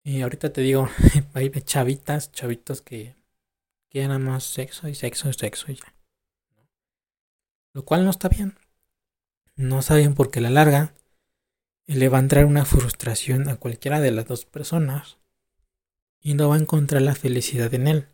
Y 0.03 0.21
ahorita 0.21 0.53
te 0.53 0.62
digo, 0.62 0.88
hay 1.34 1.49
chavitas, 1.49 2.32
chavitos 2.32 2.84
que 2.84 3.15
quieren 3.89 4.21
más 4.21 4.43
sexo 4.43 4.88
y 4.88 4.93
sexo 4.93 5.29
y 5.29 5.34
sexo 5.34 5.71
y 5.71 5.75
ya 5.77 5.95
lo 7.73 7.86
cual 7.86 8.03
no 8.03 8.12
está 8.12 8.29
bien. 8.29 8.58
No 9.55 9.79
está 9.79 9.95
bien 9.95 10.13
porque 10.13 10.39
a 10.39 10.41
la 10.41 10.49
larga 10.49 10.93
le 11.88 12.10
va 12.10 12.17
a 12.17 12.21
entrar 12.21 12.45
una 12.45 12.65
frustración 12.65 13.49
a 13.49 13.55
cualquiera 13.55 14.01
de 14.01 14.12
las 14.12 14.27
dos 14.27 14.45
personas 14.45 15.17
y 16.21 16.34
no 16.34 16.49
va 16.49 16.55
a 16.55 16.60
encontrar 16.60 17.01
la 17.01 17.15
felicidad 17.15 17.73
en 17.73 17.88
él, 17.88 18.08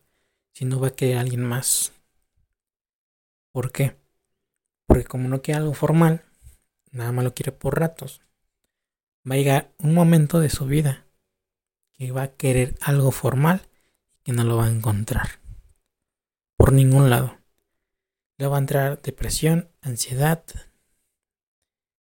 sino 0.54 0.80
va 0.80 0.90
a 0.90 0.96
querer 0.96 1.18
a 1.18 1.22
alguien 1.22 1.44
más. 1.44 1.95
¿Por 3.56 3.72
qué? 3.72 3.96
Porque 4.86 5.06
como 5.06 5.30
no 5.30 5.42
quiere 5.42 5.62
algo 5.62 5.74
formal, 5.74 6.26
nada 6.92 7.14
más 7.14 7.24
lo 7.24 7.34
quiere 7.34 7.54
por 7.54 7.80
ratos. 7.80 8.20
Va 9.26 9.36
a 9.36 9.38
llegar 9.38 9.74
un 9.78 9.94
momento 9.94 10.42
de 10.42 10.50
su 10.50 10.66
vida 10.66 11.08
que 11.94 12.12
va 12.12 12.24
a 12.24 12.36
querer 12.36 12.76
algo 12.82 13.12
formal 13.12 13.62
y 14.12 14.24
que 14.26 14.32
no 14.34 14.44
lo 14.44 14.58
va 14.58 14.66
a 14.66 14.70
encontrar. 14.70 15.40
Por 16.58 16.74
ningún 16.74 17.10
lado. 17.10 17.38
Le 18.38 18.48
va 18.48 18.58
a 18.58 18.60
entrar 18.60 19.02
depresión, 19.02 19.72
ansiedad, 19.80 20.44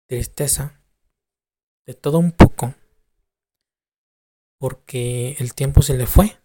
tristeza, 0.06 0.80
de 1.86 1.94
todo 1.94 2.20
un 2.20 2.30
poco, 2.30 2.76
porque 4.58 5.34
el 5.40 5.54
tiempo 5.54 5.82
se 5.82 5.98
le 5.98 6.06
fue 6.06 6.38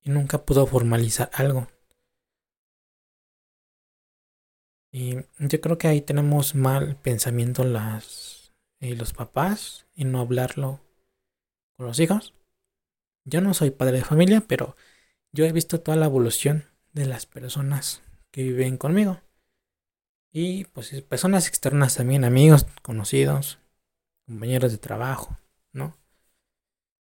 y 0.00 0.08
nunca 0.08 0.46
pudo 0.46 0.66
formalizar 0.66 1.28
algo. 1.34 1.68
Y 4.92 5.16
yo 5.38 5.60
creo 5.60 5.78
que 5.78 5.88
ahí 5.88 6.02
tenemos 6.02 6.54
mal 6.54 6.96
pensamiento 6.96 7.64
las, 7.64 8.52
eh, 8.80 8.94
los 8.94 9.14
papás 9.14 9.86
y 9.94 10.04
no 10.04 10.20
hablarlo 10.20 10.80
con 11.76 11.86
los 11.86 11.98
hijos. 11.98 12.34
Yo 13.24 13.40
no 13.40 13.54
soy 13.54 13.70
padre 13.70 13.98
de 13.98 14.04
familia, 14.04 14.42
pero 14.46 14.76
yo 15.32 15.46
he 15.46 15.52
visto 15.52 15.80
toda 15.80 15.96
la 15.96 16.06
evolución 16.06 16.66
de 16.92 17.06
las 17.06 17.24
personas 17.24 18.02
que 18.30 18.42
viven 18.42 18.76
conmigo. 18.76 19.20
Y 20.30 20.64
pues 20.64 20.90
personas 21.02 21.48
externas 21.48 21.96
también, 21.96 22.24
amigos, 22.24 22.66
conocidos, 22.82 23.58
compañeros 24.26 24.72
de 24.72 24.78
trabajo, 24.78 25.38
¿no? 25.72 25.96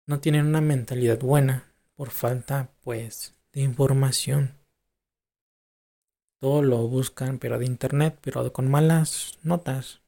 No 0.06 0.20
tienen 0.20 0.46
una 0.46 0.62
mentalidad 0.62 1.20
buena 1.20 1.74
por 1.96 2.12
falta, 2.12 2.72
pues, 2.82 3.36
de 3.52 3.62
información. 3.62 4.58
Todo 6.40 6.62
lo 6.62 6.88
buscan, 6.88 7.40
pero 7.40 7.58
de 7.58 7.66
internet, 7.66 8.18
pero 8.22 8.54
con 8.54 8.70
malas 8.70 9.40
notas. 9.42 10.02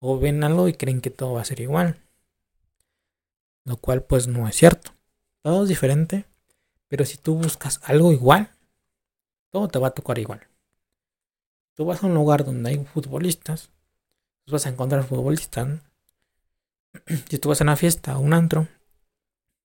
O 0.00 0.18
ven 0.18 0.42
algo 0.42 0.68
y 0.68 0.74
creen 0.74 1.00
que 1.00 1.10
todo 1.10 1.34
va 1.34 1.42
a 1.42 1.44
ser 1.44 1.60
igual. 1.60 2.00
Lo 3.64 3.76
cual, 3.76 4.02
pues, 4.02 4.26
no 4.26 4.48
es 4.48 4.56
cierto. 4.56 4.92
Todo 5.42 5.64
es 5.64 5.68
diferente, 5.68 6.24
pero 6.88 7.04
si 7.04 7.16
tú 7.16 7.34
buscas 7.34 7.80
algo 7.84 8.12
igual, 8.12 8.50
todo 9.50 9.68
te 9.68 9.78
va 9.78 9.88
a 9.88 9.94
tocar 9.94 10.18
igual. 10.18 10.46
Tú 11.74 11.84
vas 11.84 12.02
a 12.02 12.06
un 12.06 12.14
lugar 12.14 12.44
donde 12.44 12.70
hay 12.70 12.84
futbolistas, 12.84 13.70
tú 14.44 14.52
vas 14.52 14.66
a 14.66 14.68
encontrar 14.68 15.04
futbolistas. 15.04 15.80
Si 17.28 17.38
tú 17.38 17.48
vas 17.48 17.60
a 17.60 17.64
una 17.64 17.76
fiesta 17.76 18.18
o 18.18 18.20
un 18.20 18.34
antro, 18.34 18.68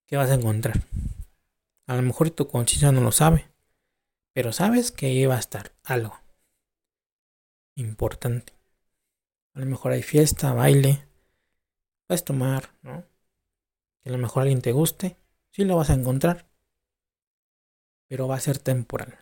¿qué 0.05 0.15
vas 0.15 0.29
a 0.29 0.35
encontrar? 0.35 0.81
A 1.85 1.95
lo 1.95 2.01
mejor 2.01 2.29
tu 2.29 2.47
conciencia 2.47 2.91
no 2.91 3.01
lo 3.01 3.11
sabe, 3.11 3.45
pero 4.37 4.53
sabes 4.53 4.91
que 4.91 5.09
iba 5.09 5.35
a 5.35 5.39
estar 5.39 5.71
algo 5.83 6.21
importante. 7.73 8.53
A 9.55 9.61
lo 9.61 9.65
mejor 9.65 9.93
hay 9.93 10.03
fiesta, 10.03 10.53
baile, 10.53 11.07
puedes 12.05 12.23
tomar, 12.23 12.69
¿no? 12.83 13.03
Que 14.03 14.09
a 14.09 14.11
lo 14.11 14.19
mejor 14.19 14.43
alguien 14.43 14.61
te 14.61 14.73
guste, 14.73 15.17
sí 15.49 15.65
lo 15.65 15.75
vas 15.75 15.89
a 15.89 15.95
encontrar, 15.95 16.45
pero 18.07 18.27
va 18.27 18.35
a 18.35 18.39
ser 18.39 18.59
temporal. 18.59 19.17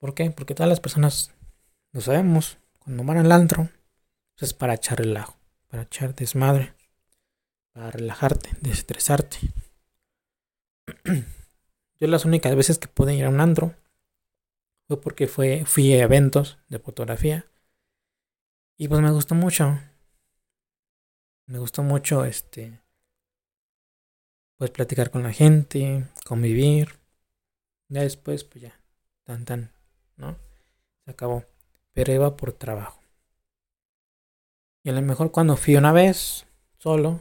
¿Por 0.00 0.12
qué? 0.12 0.30
Porque 0.30 0.54
todas 0.54 0.68
las 0.68 0.80
personas 0.80 1.32
lo 1.92 2.02
sabemos. 2.02 2.58
Cuando 2.80 3.04
van 3.04 3.16
al 3.16 3.32
antro, 3.32 3.70
pues 4.34 4.50
es 4.50 4.52
para 4.52 4.74
echar 4.74 4.98
relajo, 4.98 5.34
para 5.68 5.84
echar 5.84 6.14
desmadre, 6.14 6.74
para 7.72 7.90
relajarte, 7.90 8.50
desestresarte. 8.60 9.38
Yo 11.98 12.08
las 12.08 12.24
únicas 12.24 12.54
veces 12.54 12.78
que 12.78 12.88
pude 12.88 13.14
ir 13.14 13.24
a 13.24 13.30
un 13.30 13.40
antro 13.40 13.74
fue 14.86 15.00
porque 15.00 15.26
fue, 15.26 15.64
fui 15.64 15.92
a 15.92 16.02
eventos 16.02 16.58
de 16.68 16.78
fotografía 16.78 17.46
y 18.76 18.88
pues 18.88 19.00
me 19.00 19.10
gustó 19.10 19.34
mucho. 19.34 19.78
Me 21.46 21.58
gustó 21.58 21.82
mucho 21.82 22.24
este 22.24 22.80
pues 24.58 24.70
platicar 24.70 25.10
con 25.10 25.22
la 25.22 25.32
gente, 25.32 26.06
convivir. 26.24 26.98
Ya 27.88 28.02
después 28.02 28.44
pues 28.44 28.62
ya 28.62 28.80
tan 29.24 29.44
tan 29.44 29.72
¿no? 30.16 30.36
Se 31.04 31.10
acabó. 31.12 31.44
Pero 31.92 32.12
iba 32.12 32.36
por 32.36 32.52
trabajo. 32.52 33.00
Y 34.82 34.90
a 34.90 34.92
lo 34.92 35.02
mejor 35.02 35.32
cuando 35.32 35.56
fui 35.56 35.76
una 35.76 35.92
vez 35.92 36.46
solo, 36.78 37.20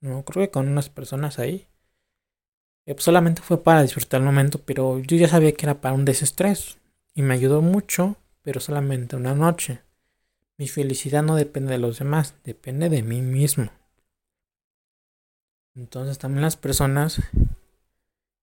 no 0.00 0.24
creo 0.24 0.46
que 0.46 0.50
con 0.50 0.68
unas 0.68 0.90
personas 0.90 1.38
ahí, 1.38 1.68
eh, 2.86 2.94
pues 2.94 3.04
solamente 3.04 3.42
fue 3.42 3.62
para 3.62 3.82
disfrutar 3.82 4.20
el 4.20 4.26
momento, 4.26 4.58
pero 4.58 4.98
yo 4.98 5.16
ya 5.16 5.28
sabía 5.28 5.52
que 5.52 5.66
era 5.66 5.80
para 5.80 5.94
un 5.94 6.04
desestrés. 6.04 6.78
Y 7.14 7.22
me 7.22 7.34
ayudó 7.34 7.60
mucho, 7.60 8.16
pero 8.42 8.60
solamente 8.60 9.16
una 9.16 9.34
noche. 9.34 9.80
Mi 10.56 10.66
felicidad 10.68 11.22
no 11.22 11.36
depende 11.36 11.72
de 11.72 11.78
los 11.78 11.98
demás, 11.98 12.34
depende 12.44 12.88
de 12.88 13.02
mí 13.02 13.20
mismo. 13.22 13.70
Entonces 15.74 16.18
también 16.18 16.42
las 16.42 16.56
personas 16.56 17.20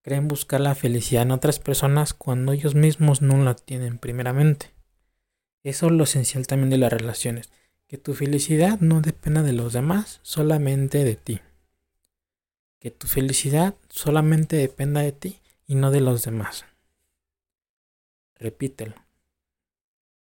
creen 0.02 0.28
buscar 0.28 0.62
la 0.62 0.76
felicidad 0.76 1.24
en 1.24 1.32
otras 1.32 1.60
personas 1.60 2.14
cuando 2.14 2.54
ellos 2.54 2.76
mismos 2.76 3.22
no 3.22 3.44
la 3.44 3.56
tienen 3.56 3.98
primeramente. 3.98 4.72
Eso 5.64 5.88
es 5.88 5.92
lo 5.92 6.06
esencial 6.06 6.48
también 6.48 6.70
de 6.70 6.78
las 6.78 6.92
relaciones, 6.92 7.50
que 7.88 7.98
tu 7.98 8.14
felicidad 8.14 8.80
no 8.80 9.02
dependa 9.02 9.44
de 9.44 9.54
los 9.54 9.74
demás, 9.74 10.20
solamente 10.24 11.04
de 11.04 11.16
ti. 11.16 11.42
Que 12.80 12.92
tu 12.92 13.08
felicidad 13.08 13.76
solamente 13.90 14.56
dependa 14.56 15.02
de 15.02 15.12
ti 15.12 15.40
y 15.68 15.76
no 15.76 15.92
de 15.92 16.02
los 16.02 16.24
demás. 16.24 16.66
Repítelo. 18.36 18.96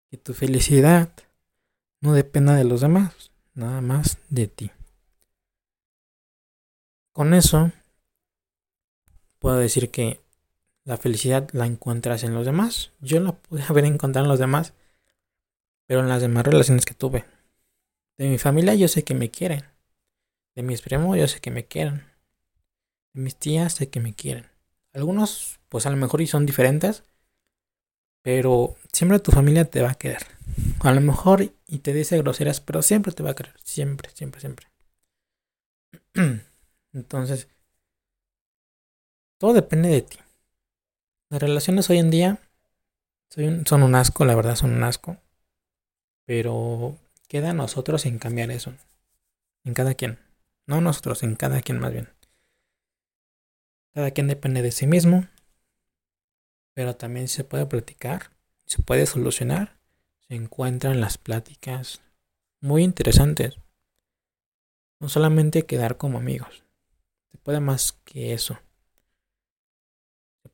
Que 0.09 0.17
tu 0.17 0.33
felicidad 0.33 1.11
no 2.01 2.13
dependa 2.13 2.55
de 2.55 2.65
los 2.65 2.81
demás, 2.81 3.31
nada 3.53 3.79
más 3.79 4.17
de 4.29 4.47
ti. 4.47 4.71
Con 7.13 7.33
eso 7.33 7.71
puedo 9.39 9.57
decir 9.57 9.91
que 9.91 10.19
la 10.83 10.97
felicidad 10.97 11.49
la 11.53 11.65
encuentras 11.65 12.23
en 12.23 12.33
los 12.33 12.45
demás. 12.45 12.91
Yo 12.99 13.19
la 13.19 13.33
pude 13.33 13.63
haber 13.69 13.85
encontrado 13.85 14.25
en 14.25 14.29
los 14.29 14.39
demás, 14.39 14.73
pero 15.85 16.01
en 16.01 16.09
las 16.09 16.21
demás 16.21 16.45
relaciones 16.45 16.85
que 16.85 16.93
tuve. 16.93 17.25
De 18.17 18.29
mi 18.29 18.37
familia 18.37 18.75
yo 18.75 18.87
sé 18.87 19.03
que 19.03 19.13
me 19.13 19.29
quieren. 19.29 19.63
De 20.55 20.63
mis 20.63 20.81
primos 20.81 21.17
yo 21.17 21.27
sé 21.27 21.39
que 21.39 21.51
me 21.51 21.65
quieren. 21.65 22.10
Mis 23.13 23.35
tías 23.35 23.73
sé 23.73 23.89
que 23.89 23.99
me 23.99 24.13
quieren. 24.13 24.45
Algunos, 24.93 25.59
pues 25.69 25.85
a 25.85 25.89
lo 25.89 25.97
mejor 25.97 26.21
y 26.21 26.27
son 26.27 26.45
diferentes, 26.45 27.03
pero 28.21 28.75
siempre 28.91 29.19
tu 29.19 29.31
familia 29.31 29.65
te 29.65 29.81
va 29.81 29.91
a 29.91 29.95
querer. 29.95 30.21
A 30.81 30.91
lo 30.91 31.01
mejor 31.01 31.53
y 31.67 31.79
te 31.79 31.93
dice 31.93 32.17
groserías, 32.17 32.61
pero 32.61 32.81
siempre 32.81 33.11
te 33.13 33.23
va 33.23 33.31
a 33.31 33.35
querer. 33.35 33.55
Siempre, 33.63 34.11
siempre, 34.13 34.41
siempre. 34.41 34.67
Entonces, 36.93 37.47
todo 39.37 39.53
depende 39.53 39.89
de 39.89 40.01
ti. 40.01 40.17
Las 41.29 41.41
relaciones 41.41 41.89
hoy 41.89 41.97
en 41.97 42.11
día 42.11 42.39
son 43.65 43.83
un 43.83 43.95
asco, 43.95 44.25
la 44.25 44.35
verdad 44.35 44.55
son 44.55 44.73
un 44.73 44.83
asco. 44.83 45.17
Pero 46.25 46.97
queda 47.27 47.51
a 47.51 47.53
nosotros 47.53 48.05
en 48.05 48.19
cambiar 48.19 48.51
eso. 48.51 48.73
En 49.63 49.73
cada 49.73 49.93
quien. 49.93 50.19
No 50.67 50.81
nosotros, 50.81 51.23
en 51.23 51.35
cada 51.35 51.61
quien 51.61 51.79
más 51.79 51.91
bien. 51.91 52.09
Cada 53.93 54.11
quien 54.11 54.27
depende 54.27 54.61
de 54.61 54.71
sí 54.71 54.87
mismo. 54.87 55.27
Pero 56.73 56.95
también 56.95 57.27
se 57.27 57.43
puede 57.43 57.65
platicar. 57.65 58.31
Se 58.65 58.81
puede 58.81 59.05
solucionar. 59.05 59.77
Se 60.27 60.35
encuentran 60.35 61.01
las 61.01 61.17
pláticas 61.17 62.01
muy 62.59 62.83
interesantes. 62.83 63.55
No 64.99 65.09
solamente 65.09 65.65
quedar 65.65 65.97
como 65.97 66.17
amigos. 66.17 66.63
Se 67.31 67.37
puede 67.37 67.59
más 67.59 67.93
que 68.05 68.33
eso 68.33 68.59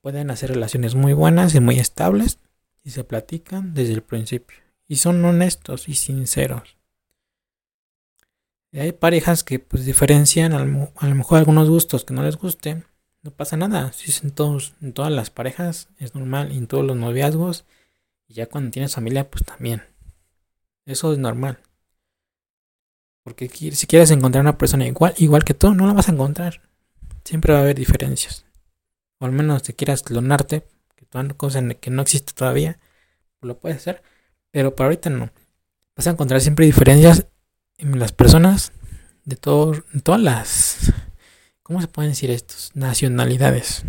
pueden 0.08 0.32
hacer 0.32 0.52
relaciones 0.52 0.95
muy 0.95 1.12
buenas 1.12 1.54
y 1.54 1.60
muy 1.60 1.80
estables 1.80 2.39
y 2.82 2.91
se 2.91 3.04
platican 3.04 3.73
desde 3.73 3.91
el 3.91 4.04
principio. 4.04 4.58
Y 4.88 4.95
son 4.95 5.23
honestos 5.26 5.89
y 5.89 5.95
sinceros. 5.95 6.78
Y 8.71 8.80
hay 8.80 8.93
parejas 8.93 9.43
que 9.43 9.60
pues 9.60 9.84
diferencian 9.84 10.54
a 10.54 10.60
lo, 10.60 11.15
mejor 11.15 11.39
algunos 11.39 11.69
gustos 11.69 12.06
que 12.06 12.13
no 12.13 12.23
les 12.23 12.38
guste. 12.38 12.86
No 13.23 13.32
pasa 13.32 13.58
nada. 13.58 13.91
Si 13.93 14.12
es 14.12 14.23
en, 14.23 14.32
todos, 14.32 14.73
en 14.82 14.93
todas 14.93 15.12
las 15.12 15.30
parejas 15.30 15.89
es 15.99 16.15
normal. 16.15 16.51
Y 16.51 16.58
en 16.58 16.67
todos 16.67 16.86
los 16.86 16.95
noviazgos. 16.95 17.65
Y 18.27 18.36
ya 18.36 18.47
cuando 18.47 18.71
tienes 18.71 18.95
familia 18.95 19.30
pues 19.30 19.43
también. 19.43 19.84
Eso 20.86 21.12
es 21.12 21.19
normal. 21.19 21.60
Porque 23.23 23.49
si 23.49 23.88
quieres 23.88 24.12
encontrar 24.12 24.41
una 24.41 24.58
persona 24.58 24.88
igual, 24.88 25.13
igual 25.17 25.43
que 25.43 25.53
tú, 25.53 25.73
no 25.73 25.86
la 25.86 25.93
vas 25.93 26.08
a 26.08 26.13
encontrar. 26.13 26.62
Siempre 27.25 27.51
va 27.51 27.60
a 27.60 27.62
haber 27.63 27.75
diferencias 27.75 28.47
o 29.19 29.25
al 29.25 29.32
menos 29.32 29.63
te 29.63 29.73
quieras 29.73 30.03
clonarte, 30.03 30.63
que 30.95 31.06
toda 31.06 31.27
cosa 31.30 31.67
que 31.75 31.89
no 31.89 32.01
existe 32.01 32.34
todavía, 32.34 32.80
lo 33.41 33.60
puedes 33.60 33.77
hacer, 33.77 34.03
pero 34.51 34.75
para 34.75 34.88
ahorita 34.88 35.10
no. 35.10 35.30
Vas 35.95 36.08
a 36.08 36.12
encontrar 36.12 36.41
siempre 36.41 36.65
diferencias 36.65 37.27
en 37.77 37.97
las 37.99 38.12
personas 38.12 38.71
de, 39.25 39.36
todo, 39.36 39.73
todas 40.03 40.21
las, 40.21 40.93
¿cómo 41.67 41.82
se 41.82 41.89
pueden 41.89 42.12
decir 42.12 42.32
estos? 42.32 42.73
Nacionalidades. 42.75 43.84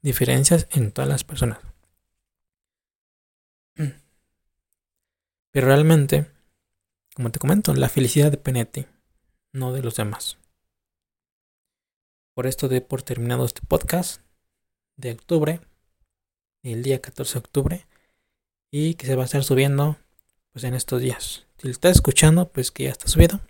Diferencias 0.00 0.66
en 0.70 0.92
todas 0.92 1.10
las 1.10 1.24
personas. 1.24 1.58
Pero 5.50 5.66
realmente, 5.66 6.30
como 7.14 7.30
te 7.30 7.38
comento, 7.38 7.74
la 7.74 7.90
felicidad 7.90 8.30
depende 8.30 8.60
de 8.60 8.66
ti, 8.66 8.86
no 9.52 9.74
de 9.74 9.82
los 9.82 9.96
demás. 9.96 10.38
Por 12.34 12.46
esto 12.46 12.68
de 12.68 12.80
por 12.80 13.02
terminado 13.02 13.44
este 13.44 13.60
podcast 13.60 14.22
de 14.96 15.12
octubre, 15.12 15.60
el 16.62 16.82
día 16.82 17.02
14 17.02 17.34
de 17.34 17.38
octubre, 17.40 17.86
y 18.70 18.94
que 18.94 19.06
se 19.06 19.16
va 19.16 19.22
a 19.22 19.26
estar 19.26 19.44
subiendo 19.44 19.98
pues 20.52 20.64
en 20.64 20.72
estos 20.74 21.02
días. 21.02 21.46
Si 21.58 21.66
lo 21.66 21.72
estás 21.72 21.96
escuchando, 21.96 22.50
pues 22.50 22.70
que 22.70 22.84
ya 22.84 22.90
está 22.90 23.06
subido. 23.06 23.40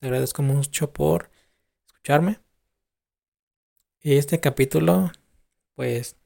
Te 0.00 0.06
agradezco 0.08 0.42
mucho 0.42 0.92
por 0.92 1.30
escucharme. 1.86 2.40
Este 4.04 4.40
capítulo, 4.40 5.12
pues, 5.76 6.16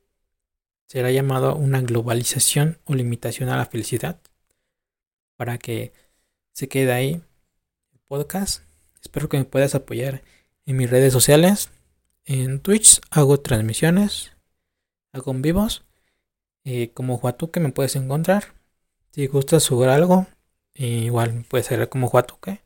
será 0.87 1.11
llamado 1.11 1.55
una 1.57 1.83
globalización 1.83 2.79
o 2.87 2.95
limitación 2.95 3.51
a 3.51 3.57
la 3.59 3.67
felicidad. 3.67 4.19
Para 5.37 5.59
que 5.59 5.93
se 6.53 6.69
quede 6.69 6.93
ahí 6.95 7.23
el 7.93 8.01
podcast. 8.09 8.63
Espero 9.03 9.29
que 9.29 9.37
me 9.37 9.45
puedas 9.45 9.75
apoyar 9.75 10.23
en 10.65 10.79
mis 10.79 10.89
redes 10.89 11.13
sociales. 11.13 11.69
En 12.25 12.61
Twitch 12.61 13.03
hago 13.11 13.41
transmisiones, 13.41 14.33
hago 15.13 15.33
en 15.33 15.43
vivos. 15.43 15.85
Eh, 16.65 16.93
como 16.95 17.19
Juatuque 17.19 17.61
me 17.61 17.73
puedes 17.73 17.95
encontrar. 17.95 18.55
Si 19.11 19.27
gustas 19.27 19.69
jugar 19.69 19.91
algo, 19.91 20.27
igual 20.73 21.45
puedes 21.47 21.67
ser 21.67 21.87
como 21.91 22.09
Juatuque. 22.09 22.63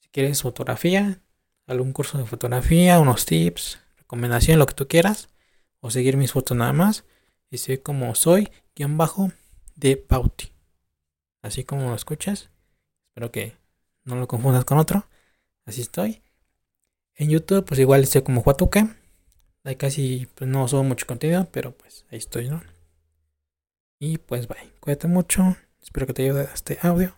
Si 0.00 0.10
quieres 0.10 0.42
fotografía, 0.42 1.22
algún 1.66 1.94
curso 1.94 2.18
de 2.18 2.26
fotografía, 2.26 3.00
unos 3.00 3.24
tips, 3.24 3.78
recomendación, 4.14 4.58
lo 4.58 4.66
que 4.66 4.74
tú 4.74 4.86
quieras. 4.86 5.28
O 5.80 5.90
seguir 5.90 6.16
mis 6.16 6.32
fotos 6.32 6.56
nada 6.56 6.72
más. 6.72 7.04
Y 7.50 7.58
soy 7.58 7.78
como 7.78 8.14
soy, 8.14 8.50
guion 8.74 8.96
bajo, 8.96 9.32
de 9.76 9.96
Pauti. 9.96 10.52
Así 11.42 11.64
como 11.64 11.88
lo 11.88 11.94
escuchas. 11.94 12.48
Espero 13.08 13.30
que 13.30 13.56
no 14.04 14.16
lo 14.16 14.26
confundas 14.26 14.64
con 14.64 14.78
otro. 14.78 15.06
Así 15.66 15.82
estoy. 15.82 16.22
En 17.16 17.30
YouTube, 17.30 17.64
pues 17.64 17.78
igual 17.80 18.02
estoy 18.02 18.22
como 18.22 18.40
Huatuque. 18.40 18.86
Ahí 19.64 19.76
casi 19.76 20.28
pues, 20.34 20.48
no 20.48 20.66
subo 20.68 20.84
mucho 20.84 21.06
contenido, 21.06 21.46
pero 21.50 21.72
pues 21.72 22.04
ahí 22.10 22.18
estoy, 22.18 22.48
¿no? 22.48 22.62
Y 23.98 24.18
pues 24.18 24.48
bye. 24.48 24.72
Cuídate 24.80 25.08
mucho. 25.08 25.56
Espero 25.82 26.06
que 26.06 26.14
te 26.14 26.24
ayude 26.24 26.48
este 26.54 26.78
audio. 26.82 27.14